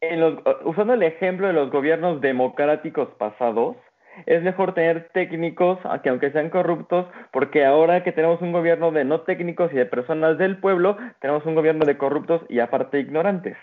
[0.00, 3.76] en los, usando el ejemplo de los gobiernos democráticos pasados,
[4.24, 9.04] es mejor tener técnicos, que aunque sean corruptos, porque ahora que tenemos un gobierno de
[9.04, 13.56] no técnicos y de personas del pueblo, tenemos un gobierno de corruptos y aparte ignorantes.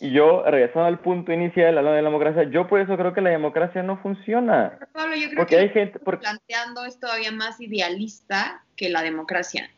[0.00, 3.20] Y yo, regresando al punto inicial, hablando de la democracia, yo por eso creo que
[3.20, 4.76] la democracia no funciona.
[4.78, 5.98] Pero Pablo, yo creo Porque que hay gente...
[5.98, 6.22] Porque...
[6.22, 9.70] planteando es todavía más idealista que la democracia.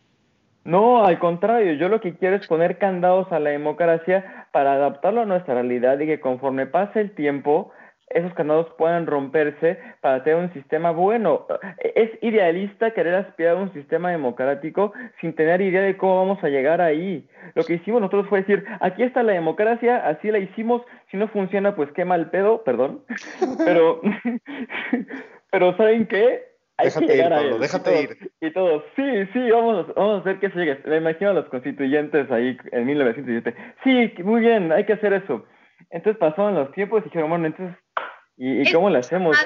[0.64, 5.20] No, al contrario, yo lo que quiero es poner candados a la democracia para adaptarlo
[5.20, 7.70] a nuestra realidad y que conforme pase el tiempo,
[8.16, 11.46] esos candados puedan romperse para tener un sistema bueno.
[11.94, 16.48] Es idealista querer aspirar a un sistema democrático sin tener idea de cómo vamos a
[16.48, 17.28] llegar ahí.
[17.54, 21.28] Lo que hicimos nosotros fue decir, aquí está la democracia, así la hicimos, si no
[21.28, 23.02] funciona, pues qué mal pedo, perdón.
[23.64, 24.00] Pero,
[25.50, 26.44] pero ¿saben qué?
[26.78, 27.60] Hay déjate que llegar ir, a Pablo, él.
[27.60, 28.32] déjate y todos, ir.
[28.40, 29.02] Y todos, sí,
[29.32, 30.78] sí, vamos, vamos a hacer que se llegue.
[30.84, 33.54] Me imagino a los constituyentes ahí en 1917.
[33.82, 35.44] Sí, muy bien, hay que hacer eso.
[35.90, 37.76] Entonces pasaron los tiempos y dijeron, bueno, entonces,
[38.36, 39.36] ¿y, cómo lo hacemos?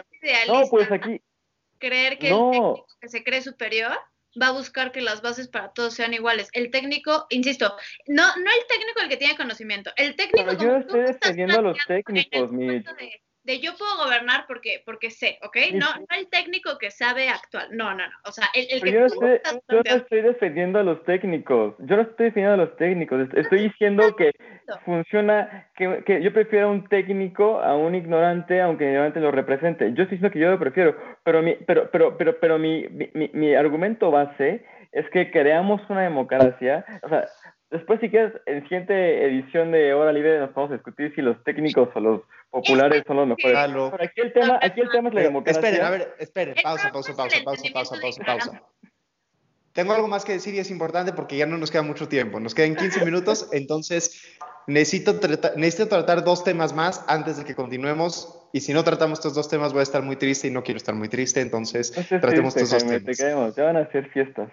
[0.49, 1.21] No, pues aquí,
[1.79, 2.47] creer que No.
[2.47, 3.93] el técnico que se cree superior
[4.41, 6.51] va a buscar que las bases para todos sean iguales.
[6.53, 7.75] El técnico, insisto,
[8.07, 11.63] no, no el técnico el que tiene conocimiento, el técnico Pero yo estoy defendiendo a
[11.63, 15.57] los técnicos, mi- momento de, de yo puedo gobernar porque, porque sé, ¿ok?
[15.75, 18.93] No, no el técnico que sabe actual, no, no, no, o sea, el, el que
[18.93, 20.03] yo no, tú estoy, estás yo no planteando.
[20.05, 24.15] estoy defendiendo a los técnicos, yo no estoy defendiendo a los técnicos, est- estoy diciendo
[24.17, 24.33] que
[24.85, 29.31] funciona, que, que yo prefiero a un técnico a un ignorante, aunque el ignorante lo
[29.31, 29.85] represente.
[29.95, 33.11] Yo estoy diciendo que yo lo prefiero, pero mi, pero, pero, pero, pero mi, mi,
[33.15, 37.29] mi- mi argumento base es que creamos una democracia, o sea,
[37.71, 41.43] después si quieres, en siguiente edición de Hora Libre nos vamos a discutir si los
[41.45, 43.53] técnicos o los populares son los mejores.
[43.53, 43.91] Lalo.
[43.93, 45.61] Pero aquí el tema, aquí el tema es la democracia.
[45.61, 48.63] esperen, a ver, esperen, pausa, pausa, pausa, pausa, pausa, pausa, pausa.
[49.73, 52.41] Tengo algo más que decir y es importante porque ya no nos queda mucho tiempo.
[52.41, 57.55] Nos quedan 15 minutos, entonces necesito, trata- necesito tratar dos temas más antes de que
[57.55, 58.49] continuemos.
[58.53, 60.79] Y si no tratamos estos dos temas, voy a estar muy triste y no quiero
[60.79, 61.41] estar muy triste.
[61.41, 63.19] Entonces, No tratemos triste, estos dos Jaime, te temas.
[63.19, 64.51] queremos, ya van a hacer fiestas.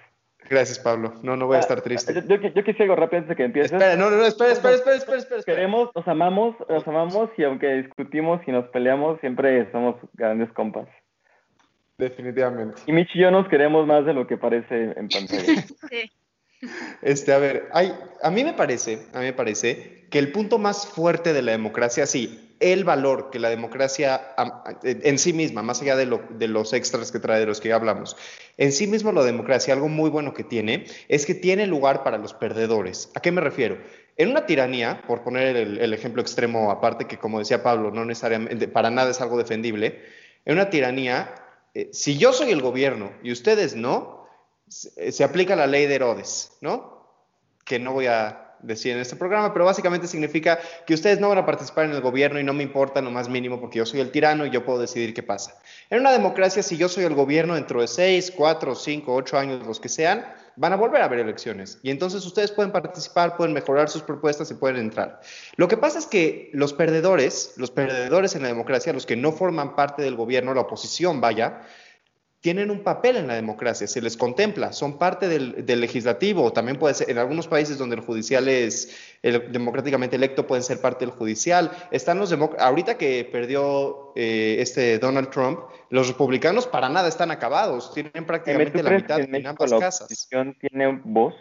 [0.49, 1.13] Gracias, Pablo.
[1.23, 2.13] No, no voy a estar triste.
[2.13, 3.73] Yo, yo, yo quisiera algo rápido antes de que empieces.
[3.73, 5.57] Espera, no, no, no, espera, espera, espera, espera, espera, espera.
[5.57, 10.87] Queremos, nos amamos, nos amamos y aunque discutimos y nos peleamos, siempre somos grandes compas.
[11.97, 12.81] Definitivamente.
[12.85, 15.61] Y Mitch y yo nos queremos más de lo que parece en pantalla.
[15.89, 16.11] Sí.
[17.01, 17.93] Este, a ver, hay,
[18.23, 21.51] a mí me parece, a mí me parece que el punto más fuerte de la
[21.51, 24.33] democracia, sí, el valor que la democracia
[24.83, 27.69] en sí misma, más allá de, lo- de los extras que trae, de los que
[27.69, 28.17] ya hablamos,
[28.57, 32.17] en sí mismo la democracia, algo muy bueno que tiene, es que tiene lugar para
[32.17, 33.11] los perdedores.
[33.15, 33.77] ¿A qué me refiero?
[34.15, 38.67] En una tiranía, por poner el, ejemplo extremo aparte, que como decía Pablo, no necesariamente,
[38.67, 40.01] para nada es algo defendible,
[40.45, 41.35] en una tiranía,
[41.73, 44.25] eh, si yo soy el gobierno y ustedes no,
[44.67, 47.05] se, se aplica la ley de Herodes, ¿no?
[47.63, 51.37] Que no voy a decir en este programa, pero básicamente significa que ustedes no van
[51.37, 53.99] a participar en el gobierno y no me importa lo más mínimo porque yo soy
[53.99, 55.55] el tirano y yo puedo decidir qué pasa.
[55.89, 59.65] En una democracia, si yo soy el gobierno dentro de seis, cuatro, cinco, ocho años,
[59.65, 63.53] los que sean, van a volver a haber elecciones y entonces ustedes pueden participar, pueden
[63.53, 65.21] mejorar sus propuestas y pueden entrar.
[65.55, 69.31] Lo que pasa es que los perdedores, los perdedores en la democracia, los que no
[69.31, 71.61] forman parte del gobierno, la oposición, vaya,
[72.39, 76.77] tienen un papel en la democracia, se les contempla, son parte del, del legislativo, también
[76.77, 81.05] puede ser, en algunos países donde el judicial es el, democráticamente electo, pueden ser parte
[81.05, 81.71] del judicial.
[81.91, 85.59] Están los ahorita que perdió eh, este Donald Trump,
[85.89, 89.79] los republicanos para nada están acabados, tienen prácticamente ¿tú la mitad en en ambas la
[89.79, 90.01] casas.
[90.03, 91.33] oposición tiene voz?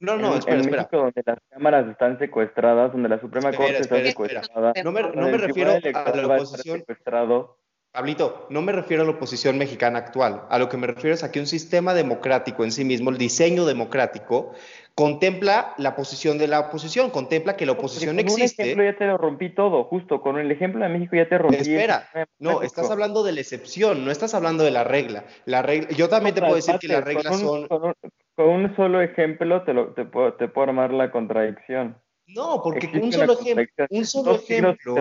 [0.00, 0.82] No, no, en, espera, en espera.
[0.82, 4.92] México, donde las cámaras están secuestradas, donde la Suprema Espera, Corte espera, está secuestrada, No
[4.92, 6.78] me, no refiero a la oposición.
[6.78, 7.58] secuestrado.
[7.92, 10.42] Pablito, no me refiero a la oposición mexicana actual.
[10.50, 13.18] A lo que me refiero es a que un sistema democrático en sí mismo, el
[13.18, 14.52] diseño democrático,
[14.94, 18.62] contempla la posición de la oposición, contempla que la oposición Porque con un existe.
[18.62, 21.56] ejemplo ya te lo rompí todo, justo con el ejemplo de México ya te rompí.
[21.56, 22.08] Espera,
[22.38, 25.24] no, estás hablando de la excepción, no estás hablando de la regla.
[25.46, 27.68] La regla yo también te puedo decir que las reglas son.
[27.68, 27.94] Con un,
[28.34, 31.96] con un solo ejemplo te, lo, te, puedo, te puedo armar la contradicción.
[32.28, 34.94] No, porque un solo ejemplo, un solo ejemplo,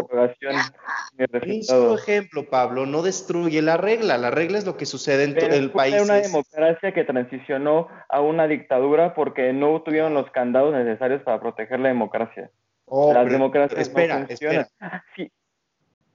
[1.46, 4.18] un solo ejemplo, Pablo, no destruye la regla.
[4.18, 6.02] La regla es lo que sucede en todo el país.
[6.02, 11.82] una democracia que transicionó a una dictadura porque no tuvieron los candados necesarios para proteger
[11.82, 12.50] la democracia.
[12.86, 14.62] Oh, Las democracias espera, no funcionan.
[14.62, 15.04] espera.
[15.18, 15.32] Sí,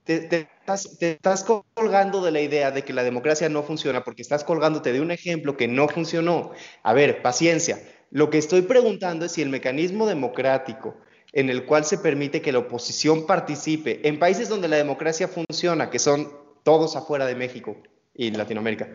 [0.03, 1.43] Te, te estás, te estás
[1.75, 5.11] colgando de la idea de que la democracia no funciona porque estás colgándote de un
[5.11, 6.53] ejemplo que no funcionó.
[6.81, 7.77] A ver, paciencia.
[8.13, 10.95] Lo que estoy preguntando es si el mecanismo democrático
[11.31, 15.89] en el cual se permite que la oposición participe en países donde la democracia funciona,
[15.89, 17.75] que son todos afuera de México
[18.13, 18.87] y Latinoamérica,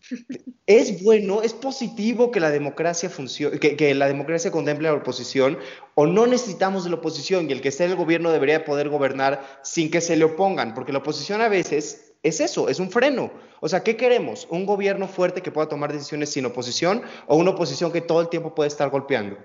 [0.66, 5.58] ¿Es bueno, es positivo que la democracia funcione, que, la democracia contemple a la oposición
[5.96, 8.88] o no necesitamos de la oposición y el que esté en el gobierno debería poder
[8.88, 10.74] gobernar sin que se le opongan?
[10.74, 13.30] Porque la oposición a veces es eso, es un freno.
[13.60, 14.46] O sea, ¿qué queremos?
[14.50, 18.28] ¿Un gobierno fuerte que pueda tomar decisiones sin oposición o una oposición que todo el
[18.28, 19.36] tiempo puede estar golpeando?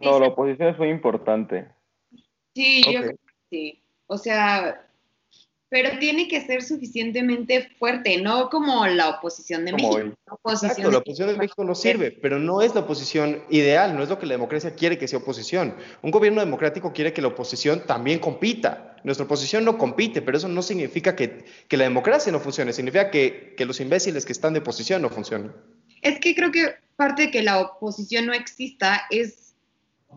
[0.00, 1.68] no, la oposición es muy importante.
[2.54, 3.82] Sí, yo creo que sí.
[4.06, 4.85] O sea,
[5.68, 10.16] pero tiene que ser suficientemente fuerte, no como la oposición de Como México.
[10.26, 13.42] La oposición Exacto, de la oposición de México no sirve, pero no es la oposición
[13.50, 15.74] ideal, no es lo que la democracia quiere que sea oposición.
[16.02, 18.96] Un gobierno democrático quiere que la oposición también compita.
[19.02, 23.10] Nuestra oposición no compite, pero eso no significa que, que la democracia no funcione, significa
[23.10, 25.52] que, que los imbéciles que están de oposición no funcionen.
[26.02, 29.54] Es que creo que parte de que la oposición no exista es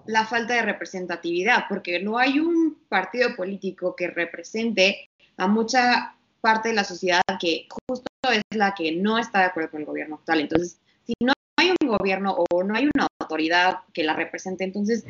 [0.06, 5.09] la falta de representatividad, porque no hay un partido político que represente
[5.40, 9.72] a mucha parte de la sociedad que justo es la que no está de acuerdo
[9.72, 10.42] con el gobierno actual.
[10.42, 15.06] Entonces, si no hay un gobierno o no hay una autoridad que la represente, entonces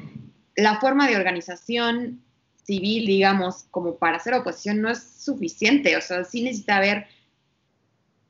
[0.56, 2.22] la forma de organización
[2.64, 5.98] civil, digamos, como para hacer oposición no es suficiente.
[5.98, 7.08] O sea, sí necesita haber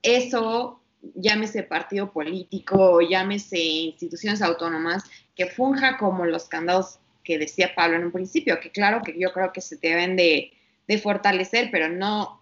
[0.02, 0.82] eso,
[1.16, 5.04] llámese partido político, llámese instituciones autónomas,
[5.36, 9.32] que funja como los candados que decía Pablo en un principio, que claro que yo
[9.34, 10.54] creo que se deben de,
[10.90, 12.42] de fortalecer, pero no,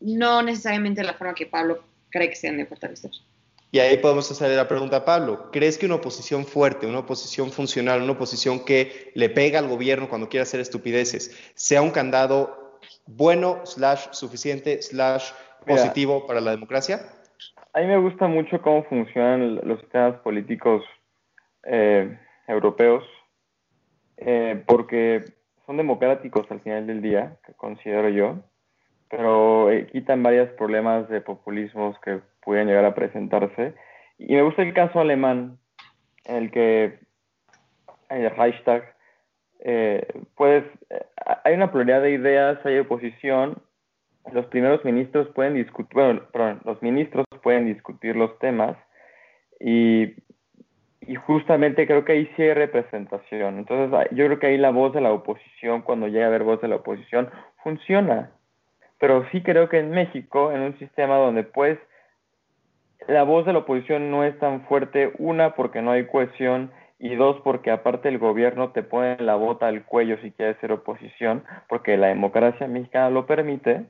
[0.00, 3.10] no necesariamente la forma que Pablo cree que se deben de fortalecer.
[3.72, 5.50] Y ahí podemos hacerle la pregunta a Pablo.
[5.50, 10.08] ¿Crees que una oposición fuerte, una oposición funcional, una oposición que le pega al gobierno
[10.08, 15.32] cuando quiere hacer estupideces, sea un candado bueno, slash suficiente, slash
[15.66, 15.82] Mira.
[15.82, 17.00] positivo para la democracia?
[17.72, 20.84] A mí me gusta mucho cómo funcionan los sistemas políticos
[21.64, 23.04] eh, europeos,
[24.16, 25.37] eh, porque
[25.68, 28.38] son democráticos al final del día, que considero yo,
[29.10, 33.74] pero eh, quitan varios problemas de populismos que pueden llegar a presentarse.
[34.16, 35.58] Y me gusta el caso alemán,
[36.24, 36.98] en el que
[38.08, 38.94] el hashtag,
[39.60, 40.06] eh,
[40.36, 41.04] pues eh,
[41.44, 43.60] hay una pluralidad de ideas, hay oposición,
[44.32, 48.74] los primeros ministros pueden discutir, bueno, perdón, los ministros pueden discutir los temas
[49.60, 50.14] y,
[51.08, 53.58] y justamente creo que ahí sí hay representación.
[53.58, 56.44] Entonces ah, yo creo que ahí la voz de la oposición, cuando llega a haber
[56.44, 57.30] voz de la oposición,
[57.62, 58.30] funciona.
[58.98, 61.78] Pero sí creo que en México, en un sistema donde pues
[63.06, 67.14] la voz de la oposición no es tan fuerte, una porque no hay cohesión y
[67.14, 71.42] dos porque aparte el gobierno te pone la bota al cuello si quieres ser oposición,
[71.68, 73.86] porque la democracia mexicana lo permite,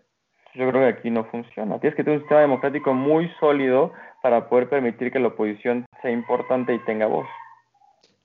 [0.54, 1.80] yo creo que aquí no funciona.
[1.80, 3.92] Tienes que tener un sistema democrático muy sólido
[4.22, 7.26] para poder permitir que la oposición sea importante y tenga voz.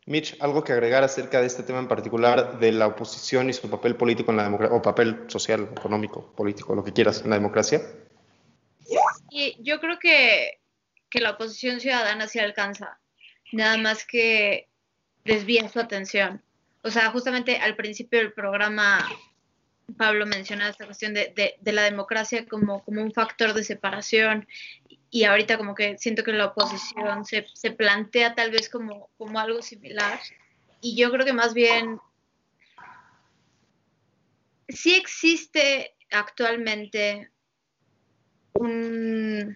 [0.06, 3.70] Mitch, ¿algo que agregar acerca de este tema en particular de la oposición y su
[3.70, 7.38] papel político en la democracia, o papel social, económico, político, lo que quieras en la
[7.38, 7.82] democracia?
[9.30, 10.60] Y yo creo que,
[11.10, 13.00] que la oposición ciudadana sí alcanza,
[13.54, 14.68] nada más que
[15.24, 16.42] desvían su atención.
[16.84, 19.00] O sea, justamente al principio del programa,
[19.98, 24.48] Pablo mencionaba esta cuestión de, de, de la democracia como, como un factor de separación
[25.14, 29.40] y ahorita como que siento que la oposición se, se plantea tal vez como, como
[29.40, 30.20] algo similar
[30.82, 32.00] y yo creo que más bien
[34.68, 37.30] sí existe actualmente
[38.54, 39.56] un,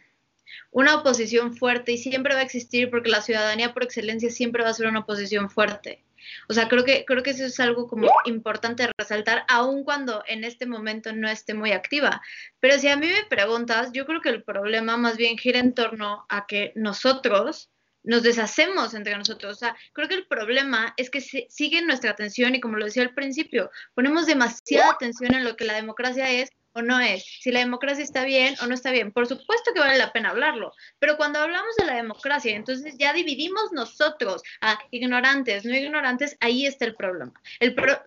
[0.70, 4.70] una oposición fuerte y siempre va a existir porque la ciudadanía por excelencia siempre va
[4.70, 6.03] a ser una oposición fuerte.
[6.49, 10.43] O sea, creo que, creo que eso es algo como importante resaltar, aun cuando en
[10.43, 12.22] este momento no esté muy activa.
[12.59, 15.74] Pero si a mí me preguntas, yo creo que el problema más bien gira en
[15.74, 17.70] torno a que nosotros
[18.03, 19.51] nos deshacemos entre nosotros.
[19.51, 23.03] O sea, creo que el problema es que sigue nuestra atención y como lo decía
[23.03, 27.51] al principio, ponemos demasiada atención en lo que la democracia es o no es, si
[27.51, 29.11] la democracia está bien o no está bien.
[29.11, 33.13] Por supuesto que vale la pena hablarlo, pero cuando hablamos de la democracia, entonces ya
[33.13, 37.34] dividimos nosotros a ignorantes, no ignorantes, ahí está el problema.
[37.59, 37.99] El pro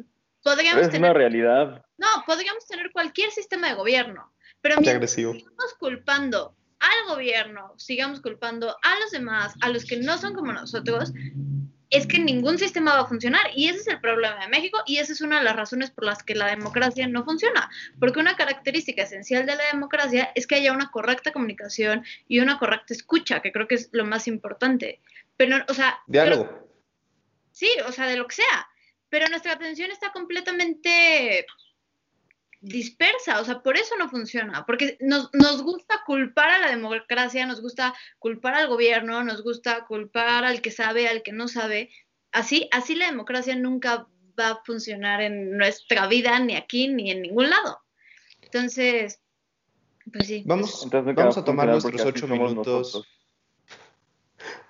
[0.43, 1.85] podríamos es tener, una realidad.
[1.99, 8.71] No, podríamos tener cualquier sistema de gobierno, pero mientras estamos culpando al gobierno, sigamos culpando
[8.71, 11.13] a los demás, a los que no son como nosotros,
[11.91, 13.51] es que ningún sistema va a funcionar.
[13.55, 16.05] Y ese es el problema de México y esa es una de las razones por
[16.05, 17.69] las que la democracia no funciona.
[17.99, 22.59] Porque una característica esencial de la democracia es que haya una correcta comunicación y una
[22.59, 25.01] correcta escucha, que creo que es lo más importante.
[25.37, 25.99] Pero, o sea...
[26.07, 26.69] Diálogo.
[27.51, 28.69] sí, o sea, de lo que sea.
[29.09, 31.45] Pero nuestra atención está completamente
[32.61, 37.47] dispersa, o sea, por eso no funciona, porque nos, nos, gusta culpar a la democracia,
[37.47, 41.91] nos gusta culpar al gobierno, nos gusta culpar al que sabe, al que no sabe.
[42.33, 44.07] Así, así la democracia nunca
[44.39, 47.81] va a funcionar en nuestra vida, ni aquí, ni en ningún lado.
[48.43, 49.21] Entonces,
[50.13, 50.43] pues sí.
[50.45, 53.07] Vamos, vamos a tomar nuestros ocho minutos.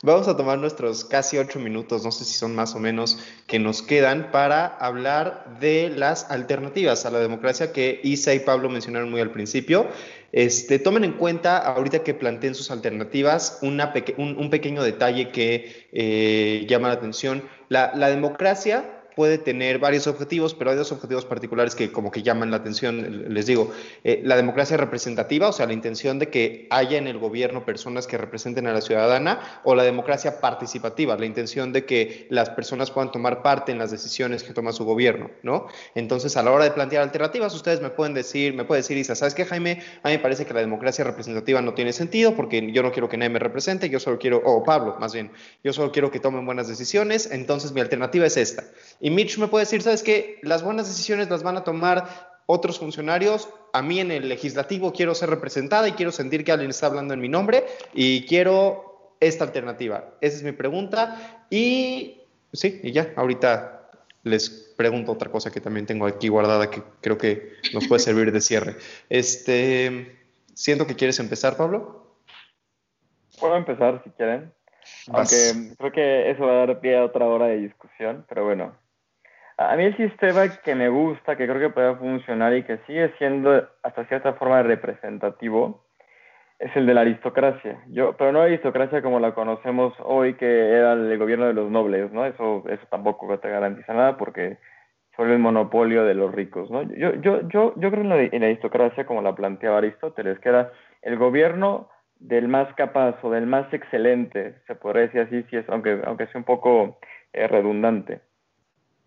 [0.02, 3.58] Vamos a tomar nuestros casi ocho minutos, no sé si son más o menos, que
[3.58, 9.10] nos quedan para hablar de las alternativas a la democracia que Isa y Pablo mencionaron
[9.10, 9.88] muy al principio.
[10.32, 16.88] Este, tomen en cuenta, ahorita que planteen sus alternativas, un, pequeño detalle que eh, llama
[16.88, 17.42] la atención.
[17.68, 22.50] La democracia puede tener varios objetivos, pero hay dos objetivos particulares que como que llaman
[22.50, 23.34] la atención.
[23.34, 23.70] Les digo,
[24.02, 28.06] eh, la democracia representativa, o sea, la intención de que haya en el gobierno personas
[28.06, 32.90] que representen a la ciudadana, o la democracia participativa, la intención de que las personas
[32.90, 35.66] puedan tomar parte en las decisiones que toma su gobierno, ¿no?
[35.94, 39.14] Entonces, a la hora de plantear alternativas, ustedes me pueden decir, me puede decir, Isa,
[39.14, 39.82] ¿sabes qué, Jaime?
[40.02, 43.10] A mí me parece que la democracia representativa no tiene sentido porque yo no quiero
[43.10, 45.30] que nadie me represente, yo solo quiero, o Pablo, más bien,
[45.62, 48.64] yo solo quiero que tomen buenas decisiones, entonces mi alternativa es esta.
[49.10, 50.38] Mitch me puede decir, ¿sabes qué?
[50.42, 53.48] Las buenas decisiones las van a tomar otros funcionarios.
[53.72, 57.14] A mí en el legislativo quiero ser representada y quiero sentir que alguien está hablando
[57.14, 60.14] en mi nombre y quiero esta alternativa.
[60.20, 61.46] Esa es mi pregunta.
[61.50, 63.88] Y sí, y ya, ahorita
[64.22, 68.32] les pregunto otra cosa que también tengo aquí guardada que creo que nos puede servir
[68.32, 68.76] de cierre.
[69.08, 70.18] Este,
[70.54, 72.16] siento que quieres empezar, Pablo.
[73.38, 74.52] Puedo empezar si quieren.
[75.08, 78.74] Aunque creo que eso va a dar pie a otra hora de discusión, pero bueno.
[79.62, 83.12] A mí el sistema que me gusta, que creo que puede funcionar y que sigue
[83.18, 85.84] siendo hasta cierta forma representativo,
[86.58, 87.78] es el de la aristocracia.
[87.88, 91.70] Yo, pero no la aristocracia como la conocemos hoy, que era el gobierno de los
[91.70, 92.24] nobles, ¿no?
[92.24, 94.56] Eso, eso tampoco te garantiza nada porque
[95.14, 96.82] solo el monopolio de los ricos, ¿no?
[96.94, 100.48] Yo, yo, yo, yo creo en la, en la aristocracia como la planteaba Aristóteles, que
[100.48, 105.56] era el gobierno del más capaz o del más excelente, se podría decir así, si
[105.56, 106.98] es, aunque, aunque sea un poco
[107.34, 108.22] eh, redundante.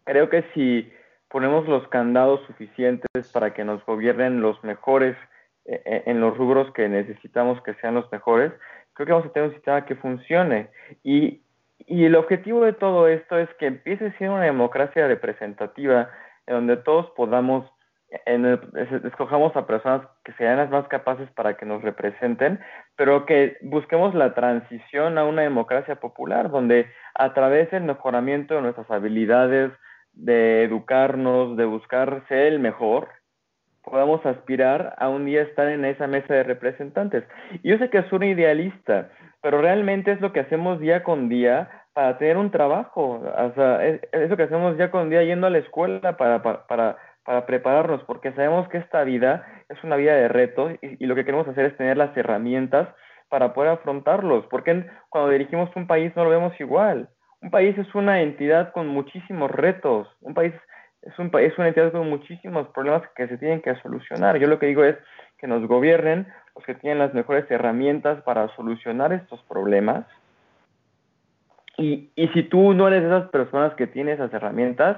[0.06, 0.92] Creo que si
[1.30, 5.16] ponemos los candados suficientes para que nos gobiernen los mejores
[5.66, 8.52] eh, eh, en los rubros que necesitamos que sean los mejores,
[8.94, 10.70] creo que vamos a tener un sistema que funcione.
[11.04, 11.42] Y,
[11.80, 16.10] y el objetivo de todo esto es que empiece siendo una democracia representativa
[16.46, 17.66] en donde todos podamos
[18.26, 18.46] en
[19.06, 22.60] escojamos a personas que sean las más capaces para que nos representen,
[22.96, 28.62] pero que busquemos la transición a una democracia popular, donde a través del mejoramiento de
[28.62, 29.72] nuestras habilidades,
[30.14, 33.10] de educarnos, de buscar ser el mejor,
[33.84, 37.24] podamos aspirar a un día estar en esa mesa de representantes.
[37.62, 39.10] Y yo sé que es un idealista,
[39.42, 43.86] pero realmente es lo que hacemos día con día para tener un trabajo, o sea,
[43.86, 48.04] es, lo que hacemos día con día yendo a la escuela para, para para prepararnos,
[48.04, 51.66] porque sabemos que esta vida es una vida de retos y, lo que queremos hacer
[51.66, 52.90] es tener las herramientas
[53.30, 57.10] para poder afrontarlos, porque cuando dirigimos un país no lo vemos igual.
[57.44, 60.54] Un país es una entidad con muchísimos retos, un país
[61.02, 64.38] es, un, es una entidad con muchísimos problemas que se tienen que solucionar.
[64.38, 64.96] Yo lo que digo es
[65.38, 66.26] que nos gobiernen
[66.56, 70.06] los que tienen las mejores herramientas para solucionar estos problemas.
[71.78, 74.98] Y, y si tú no eres de esas personas que tienen esas herramientas,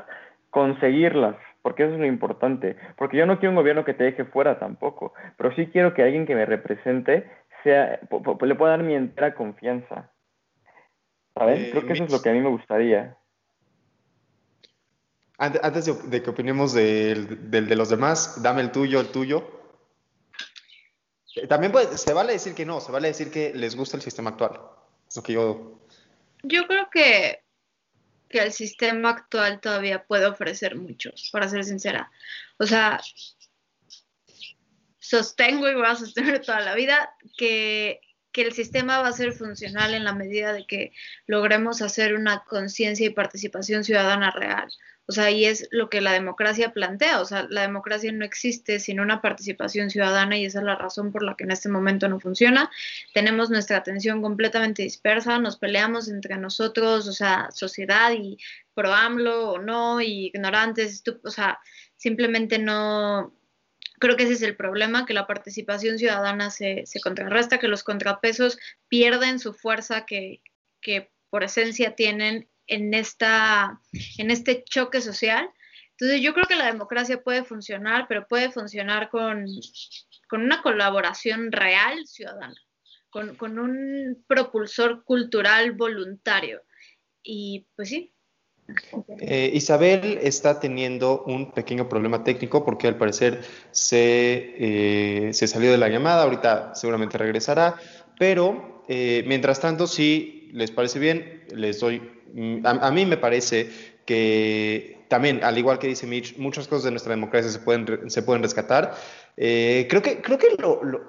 [0.51, 4.23] conseguirlas porque eso es lo importante, porque yo no quiero un gobierno que te deje
[4.25, 7.27] fuera tampoco, pero sí quiero que alguien que me represente
[7.63, 7.99] sea,
[8.41, 10.11] le pueda dar mi entera confianza.
[11.35, 11.59] ¿Sabes?
[11.59, 13.17] Eh, Creo que eso es lo que a mí me gustaría.
[15.37, 19.51] Antes de, que opinemos del, de los demás, dame el tuyo, el tuyo.
[21.35, 24.29] Eh, también se vale decir que no, se vale decir que les gusta el sistema
[24.31, 24.61] actual.
[25.07, 25.81] Es lo que yo...
[26.43, 27.45] Yo creo que
[28.29, 32.11] que el sistema actual todavía puede ofrecer muchos, para ser sincera.
[32.57, 32.99] O sea,
[34.99, 38.01] sostengo y voy a sostener toda la vida que,
[38.35, 40.91] que el sistema va a ser funcional en la medida de que
[41.25, 44.67] logremos hacer una conciencia y participación ciudadana real.
[45.05, 47.21] O sea, y es lo que la democracia plantea.
[47.21, 51.13] O sea, la democracia no existe sin una participación ciudadana y esa es la razón
[51.13, 52.69] por la que en este momento no funciona.
[53.13, 58.37] Tenemos nuestra atención completamente dispersa, nos peleamos entre nosotros, o sea, sociedad y
[58.73, 61.57] pro AMLO o no, y ignorantes, o sea,
[61.95, 63.33] simplemente no.
[63.99, 67.83] Creo que ese es el problema, que la participación ciudadana se, se contrarresta, que los
[67.83, 70.41] contrapesos pierden su fuerza que,
[70.81, 73.81] que por esencia tienen en, esta,
[74.17, 75.49] en este choque social.
[75.91, 79.45] Entonces yo creo que la democracia puede funcionar, pero puede funcionar con,
[80.29, 82.55] con una colaboración real ciudadana,
[83.09, 86.63] con, con un propulsor cultural voluntario.
[87.23, 88.14] Y pues sí,
[89.19, 93.41] eh, Isabel está teniendo un pequeño problema técnico porque al parecer
[93.71, 97.75] se, eh, se salió de la llamada, ahorita seguramente regresará,
[98.17, 102.01] pero eh, mientras tanto, si les parece bien, les doy,
[102.33, 103.69] mm, a, a mí me parece
[104.05, 108.23] que también, al igual que dice Mitch, muchas cosas de nuestra democracia se pueden, se
[108.23, 108.95] pueden rescatar.
[109.37, 110.47] Eh, creo que, creo que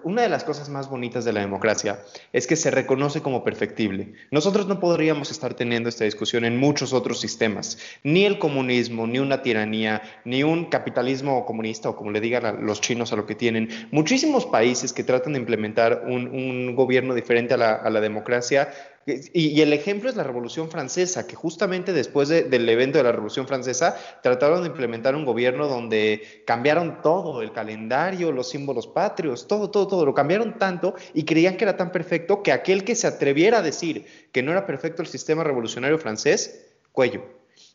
[0.03, 2.01] una de las cosas más bonitas de la democracia
[2.33, 4.15] es que se reconoce como perfectible.
[4.31, 7.79] Nosotros no podríamos estar teniendo esta discusión en muchos otros sistemas.
[8.03, 12.81] Ni el comunismo, ni una tiranía, ni un capitalismo comunista, o como le digan los
[12.81, 13.69] chinos a lo que tienen.
[13.93, 18.69] Muchísimos países que tratan de implementar un, gobierno diferente a la democracia
[19.07, 23.47] y, el ejemplo es la Revolución Francesa, que justamente después del evento de la Revolución
[23.47, 29.71] Francesa trataron de implementar un gobierno donde cambiaron todo, el calendario, los símbolos patrios, todo,
[29.71, 33.07] todo, todo, lo cambiaron tanto y creían que era tan perfecto que aquel que se
[33.07, 37.23] atreviera a decir que no era perfecto el sistema revolucionario francés, cuello.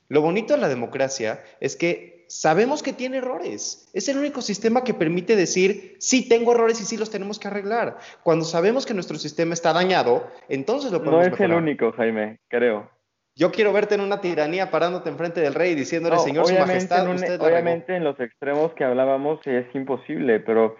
[0.09, 3.89] Lo bonito de la democracia es que sabemos que tiene errores.
[3.93, 7.49] Es el único sistema que permite decir, sí, tengo errores y sí los tenemos que
[7.49, 7.97] arreglar.
[8.23, 12.39] Cuando sabemos que nuestro sistema está dañado, entonces lo podemos No es el único, Jaime,
[12.47, 12.89] creo.
[13.35, 17.05] Yo quiero verte en una tiranía parándote enfrente del rey y diciéndole, Señor, su majestad,
[17.05, 20.77] en usted Obviamente en los extremos que hablábamos es imposible, pero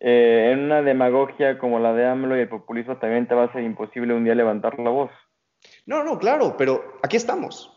[0.00, 3.52] eh, en una demagogia como la de AMLO y el populismo también te va a
[3.52, 5.10] ser imposible un día levantar la voz.
[5.86, 7.70] No, no, claro, pero aquí estamos.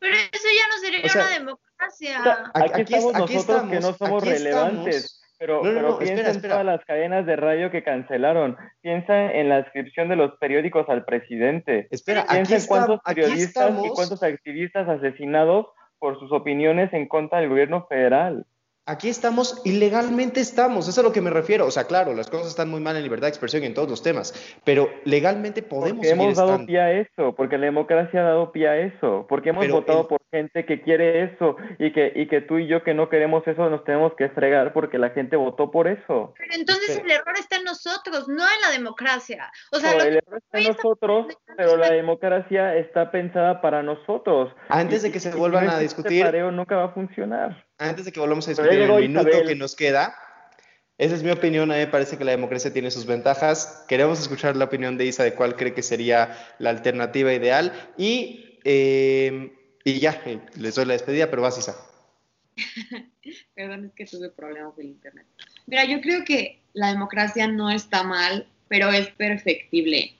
[0.00, 1.67] Pero eso ya no sería una democracia
[2.54, 5.22] Aquí, estamos nosotros que no somos relevantes.
[5.38, 5.62] Pero,
[5.98, 8.56] piensa en todas las cadenas de radio que cancelaron.
[8.80, 11.86] Piensa en la inscripción de los periódicos al presidente.
[11.92, 15.66] Espera, piensa en cuántos periodistas y cuántos activistas asesinados
[16.00, 18.46] por sus opiniones en contra del gobierno federal.
[18.86, 21.66] Aquí estamos, ilegalmente estamos, eso es a lo que me refiero.
[21.66, 23.90] O sea, claro, las cosas están muy mal en libertad de expresión y en todos
[23.90, 24.32] los temas,
[24.64, 28.66] pero legalmente podemos porque hemos dado pie a eso, porque la democracia ha dado pie
[28.66, 32.58] a eso, porque hemos votado por gente que quiere eso y que, y que tú
[32.58, 35.88] y yo que no queremos eso nos tenemos que fregar porque la gente votó por
[35.88, 36.34] eso.
[36.36, 39.50] Pero entonces el error está en nosotros, no en la democracia.
[39.72, 41.26] O sea, el error está en nosotros,
[41.56, 44.52] pero la democracia está pensada para nosotros.
[44.68, 46.26] Antes de que se vuelvan a discutir...
[46.52, 50.14] nunca va a funcionar antes de que volvamos a discutir el minuto que nos queda,
[50.98, 51.70] esa es mi opinión.
[51.70, 53.84] A mí me parece que la democracia tiene sus ventajas.
[53.88, 57.72] Queremos escuchar la opinión de Isa de cuál cree que sería la alternativa ideal.
[57.96, 59.52] Y, eh,
[59.88, 61.76] y ya, eh, les doy la despedida, pero vas, Isa.
[63.54, 65.26] Perdón, es que tuve problemas del internet.
[65.66, 70.14] Mira, yo creo que la democracia no está mal, pero es perfectible.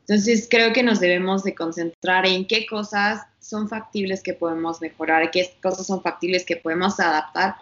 [0.00, 5.30] Entonces creo que nos debemos de concentrar en qué cosas son factibles que podemos mejorar,
[5.30, 7.56] qué cosas son factibles que podemos adaptar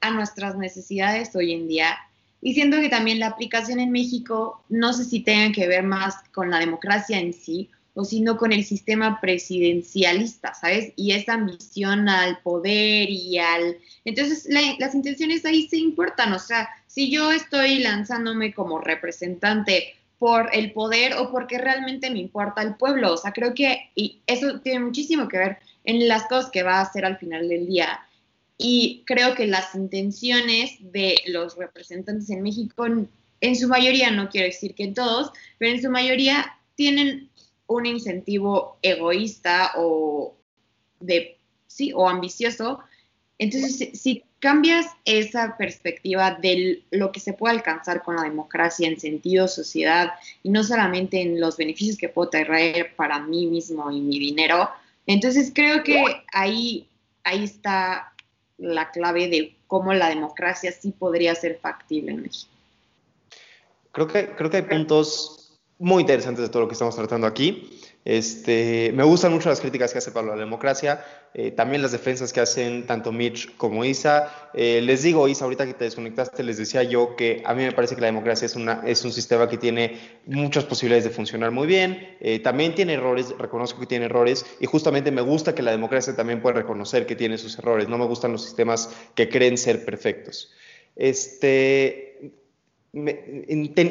[0.00, 1.96] a nuestras necesidades hoy en día.
[2.42, 6.16] Y siento que también la aplicación en México no sé si tenga que ver más
[6.34, 10.92] con la democracia en sí o sino con el sistema presidencialista, ¿sabes?
[10.96, 13.78] Y esa ambición al poder y al...
[14.04, 14.46] Entonces
[14.78, 20.72] las intenciones ahí se importan, o sea, si yo estoy lanzándome como representante por el
[20.72, 23.14] poder o porque realmente me importa el pueblo.
[23.14, 26.74] O sea, creo que y eso tiene muchísimo que ver en las cosas que va
[26.74, 28.00] a hacer al final del día.
[28.58, 32.86] Y creo que las intenciones de los representantes en México,
[33.40, 37.30] en su mayoría, no quiero decir que en todos, pero en su mayoría tienen
[37.66, 40.34] un incentivo egoísta o
[41.00, 41.36] de
[41.66, 42.80] sí o ambicioso.
[43.38, 49.00] Entonces, si cambias esa perspectiva de lo que se puede alcanzar con la democracia en
[49.00, 50.12] sentido sociedad
[50.42, 54.70] y no solamente en los beneficios que puedo traer para mí mismo y mi dinero.
[55.06, 56.02] Entonces creo que
[56.32, 56.86] ahí,
[57.24, 58.12] ahí está
[58.58, 62.52] la clave de cómo la democracia sí podría ser factible en México.
[63.92, 65.45] Creo que, creo que hay puntos
[65.78, 67.80] muy interesantes de todo lo que estamos tratando aquí.
[68.06, 71.04] Este, me gustan mucho las críticas que hace Pablo a la democracia,
[71.34, 74.50] eh, también las defensas que hacen tanto Mitch como Isa.
[74.54, 77.72] Eh, les digo, Isa, ahorita que te desconectaste, les decía yo que a mí me
[77.72, 81.50] parece que la democracia es, una, es un sistema que tiene muchas posibilidades de funcionar
[81.50, 85.62] muy bien, eh, también tiene errores, reconozco que tiene errores, y justamente me gusta que
[85.62, 89.28] la democracia también pueda reconocer que tiene sus errores, no me gustan los sistemas que
[89.28, 90.52] creen ser perfectos.
[90.94, 92.32] Este,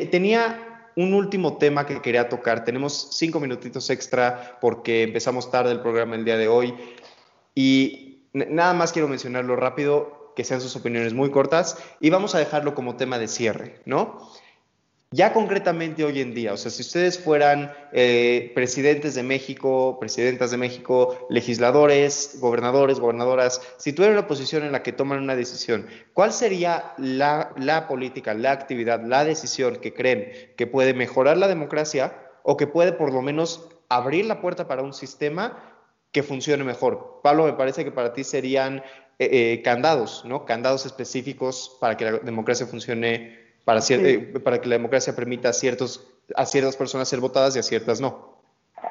[0.09, 2.63] tenía un último tema que quería tocar.
[2.63, 6.73] Tenemos cinco minutitos extra porque empezamos tarde el programa el día de hoy.
[7.53, 10.15] Y nada más quiero mencionarlo rápido.
[10.35, 14.19] que sean sus opiniones muy cortas y vamos a dejarlo como tema de cierre, ¿no?
[15.15, 20.51] Ya concretamente hoy en día, o sea, si ustedes fueran eh, presidentes de México, presidentas
[20.51, 25.87] de México, legisladores, gobernadores, gobernadoras, si tuvieran una posición en la que toman una decisión,
[26.11, 31.47] ¿cuál sería la, la política, la actividad, la decisión que creen que puede mejorar la
[31.47, 32.13] democracia
[32.43, 35.79] o que puede por lo menos abrir la puerta para un sistema
[36.11, 37.21] que funcione mejor?
[37.23, 38.79] Pablo, me parece que para ti serían
[39.17, 40.43] eh, eh, candados, ¿no?
[40.43, 45.53] Candados específicos para que la democracia funcione para, eh, para que la democracia permita a,
[45.53, 48.35] ciertos, a ciertas personas ser votadas y a ciertas no.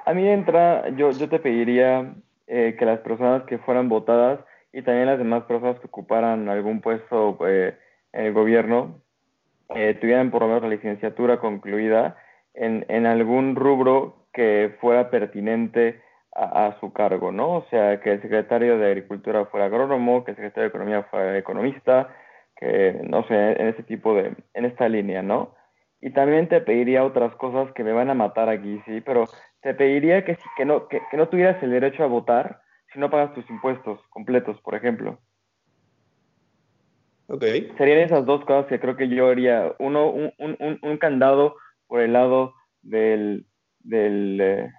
[0.05, 2.13] A mí entra, yo, yo te pediría
[2.49, 4.41] eh, que las personas que fueran votadas
[4.73, 7.79] y también las demás personas que ocuparan algún puesto eh,
[8.13, 9.01] en el gobierno
[10.01, 12.17] tuvieran por lo menos la licenciatura concluida
[12.53, 16.01] en, en algún rubro que fuera pertinente
[16.33, 17.57] a, a, su cargo, ¿no?
[17.57, 21.37] O sea, que el secretario de Agricultura fuera agrónomo, que el secretario de Economía fuera
[21.39, 22.09] economista,
[22.65, 25.55] que no sé, en ese tipo de, en esta línea, ¿no?
[26.01, 29.25] Y también te pediría otras cosas que me van a matar aquí, sí, pero
[29.61, 32.61] te pediría que, que, no, que, no tuvieras el derecho a votar
[32.93, 35.19] si no pagas tus impuestos completos, por ejemplo.
[37.27, 37.43] Ok.
[37.79, 39.75] Serían esas dos cosas que creo que yo haría.
[39.79, 41.57] Uno, un, un, un candado
[41.87, 43.47] por el lado del,
[43.81, 44.71] del, eh,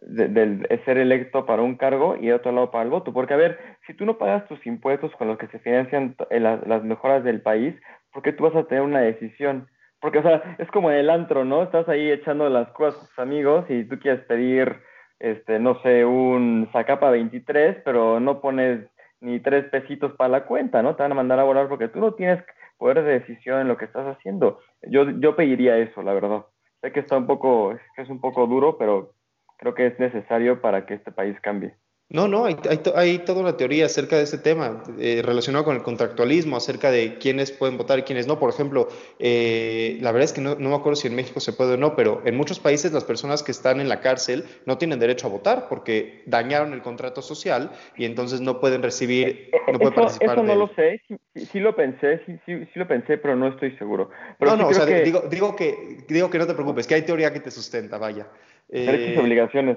[0.00, 3.12] de, ser electo para un cargo y de otro lado para el voto.
[3.12, 3.58] Porque, a ver,
[3.88, 7.24] si tú no pagas tus impuestos con los que se financian eh, las, las mejoras
[7.24, 7.74] del país,
[8.12, 9.66] ¿por qué tú vas a tener una decisión?
[9.98, 11.62] Porque, o sea, es como en el antro, ¿no?
[11.62, 14.76] Estás ahí echando las cosas a tus amigos y tú quieres pedir,
[15.18, 18.86] este, no sé, un Zacapa 23, pero no pones
[19.20, 20.94] ni tres pesitos para la cuenta, ¿no?
[20.94, 22.44] Te van a mandar a volar porque tú no tienes
[22.76, 24.60] poder de decisión en lo que estás haciendo.
[24.82, 26.44] Yo, yo pediría eso, la verdad.
[26.82, 29.14] Sé que está un poco, es un poco duro, pero
[29.56, 31.74] creo que es necesario para que este país cambie.
[32.10, 32.56] No, no, hay,
[32.94, 37.18] hay, toda una teoría acerca de este tema eh, relacionado con el contractualismo, acerca de
[37.18, 38.38] quiénes pueden votar y quiénes no.
[38.38, 38.88] Por ejemplo,
[39.18, 41.76] eh, la verdad es que no, no, me acuerdo si en México se puede o
[41.76, 45.26] no, pero en muchos países las personas que están en la cárcel no tienen derecho
[45.26, 50.00] a votar porque dañaron el contrato social y entonces no pueden recibir, no pueden eso,
[50.00, 50.38] participar.
[50.38, 53.48] Eso no lo sé, sí, sí, lo pensé, sí, sí, sí, lo pensé, pero no
[53.48, 54.08] estoy seguro.
[54.38, 55.02] Pero no, no, o sea, que...
[55.02, 58.26] digo, digo, que, digo que no te preocupes, que hay teoría que te sustenta, vaya.
[58.66, 59.76] Derechos y eh, obligaciones.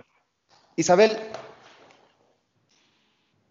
[0.78, 1.12] Isabel,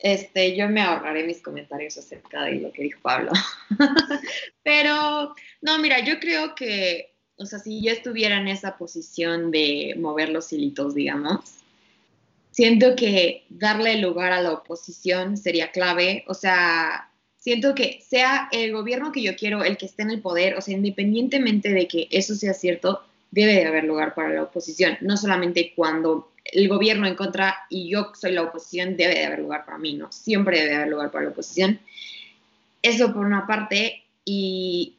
[0.03, 3.33] este, yo me ahorraré mis comentarios acerca de lo que dijo Pablo.
[4.63, 9.95] Pero, no, mira, yo creo que, o sea, si yo estuviera en esa posición de
[9.99, 11.41] mover los hilitos, digamos,
[12.51, 16.25] siento que darle lugar a la oposición sería clave.
[16.29, 20.23] O sea, siento que sea el gobierno que yo quiero el que esté en el
[20.23, 24.43] poder, o sea, independientemente de que eso sea cierto, debe de haber lugar para la
[24.43, 29.27] oposición, no solamente cuando el gobierno en contra y yo soy la oposición, debe de
[29.27, 30.11] haber lugar para mí, ¿no?
[30.11, 31.81] Siempre debe de haber lugar para la oposición.
[32.83, 34.97] Eso por una parte, y,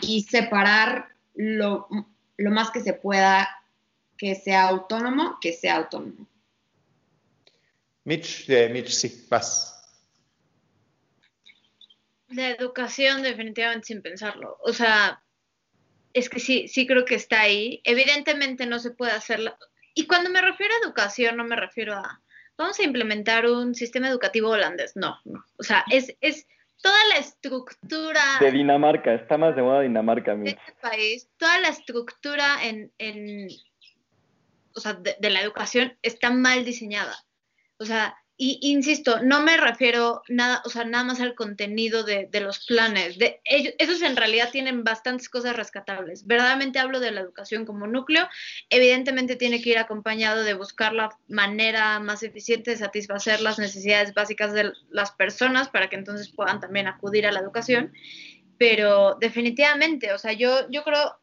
[0.00, 1.88] y separar lo,
[2.36, 3.48] lo, más que se pueda
[4.16, 6.26] que sea autónomo, que sea autónomo.
[8.04, 9.70] Mitch, eh, Mitch, sí, vas.
[12.28, 14.58] La educación definitivamente sin pensarlo.
[14.62, 15.22] O sea,
[16.14, 17.80] es que sí, sí creo que está ahí.
[17.84, 19.40] Evidentemente no se puede hacer,
[19.94, 22.22] y cuando me refiero a educación, no me refiero a,
[22.56, 24.96] vamos a implementar un sistema educativo holandés.
[24.96, 25.44] No, no.
[25.58, 26.46] O sea, es, es
[26.80, 28.22] toda la estructura.
[28.40, 33.48] De Dinamarca, está más de moda Dinamarca, De este país, toda la estructura en, en
[34.74, 37.16] o sea, de, de la educación está mal diseñada.
[37.78, 42.28] O sea, y insisto, no me refiero nada, o sea, nada más al contenido de,
[42.40, 43.16] los planes.
[43.16, 46.26] De, ellos, esos en realidad tienen bastantes cosas rescatables.
[46.26, 48.28] Verdaderamente hablo de la educación como núcleo.
[48.70, 54.14] Evidentemente tiene que ir acompañado de buscar la manera más eficiente de satisfacer las necesidades
[54.14, 57.92] básicas de las personas para que entonces puedan también acudir a la educación.
[58.58, 61.20] Pero definitivamente, o sea, yo, yo creo,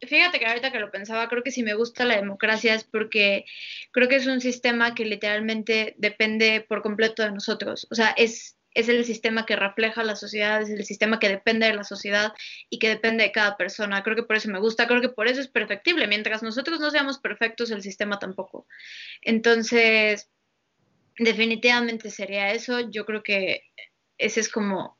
[0.00, 3.44] fíjate que ahorita que lo pensaba, creo que si me gusta la democracia es porque
[3.92, 7.86] creo que es un sistema que literalmente depende por completo de nosotros.
[7.90, 11.66] O sea, es, es el sistema que refleja la sociedad, es el sistema que depende
[11.66, 12.32] de la sociedad
[12.68, 14.02] y que depende de cada persona.
[14.02, 16.06] Creo que por eso me gusta, creo que por eso es perfectible.
[16.06, 18.66] Mientras nosotros no seamos perfectos, el sistema tampoco.
[19.22, 20.28] Entonces,
[21.18, 22.80] definitivamente sería eso.
[22.90, 23.62] Yo creo que
[24.18, 24.98] ese es como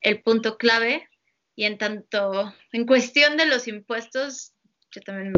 [0.00, 1.08] el punto clave
[1.58, 4.54] y en tanto, en cuestión de los impuestos,
[4.92, 5.36] yo también me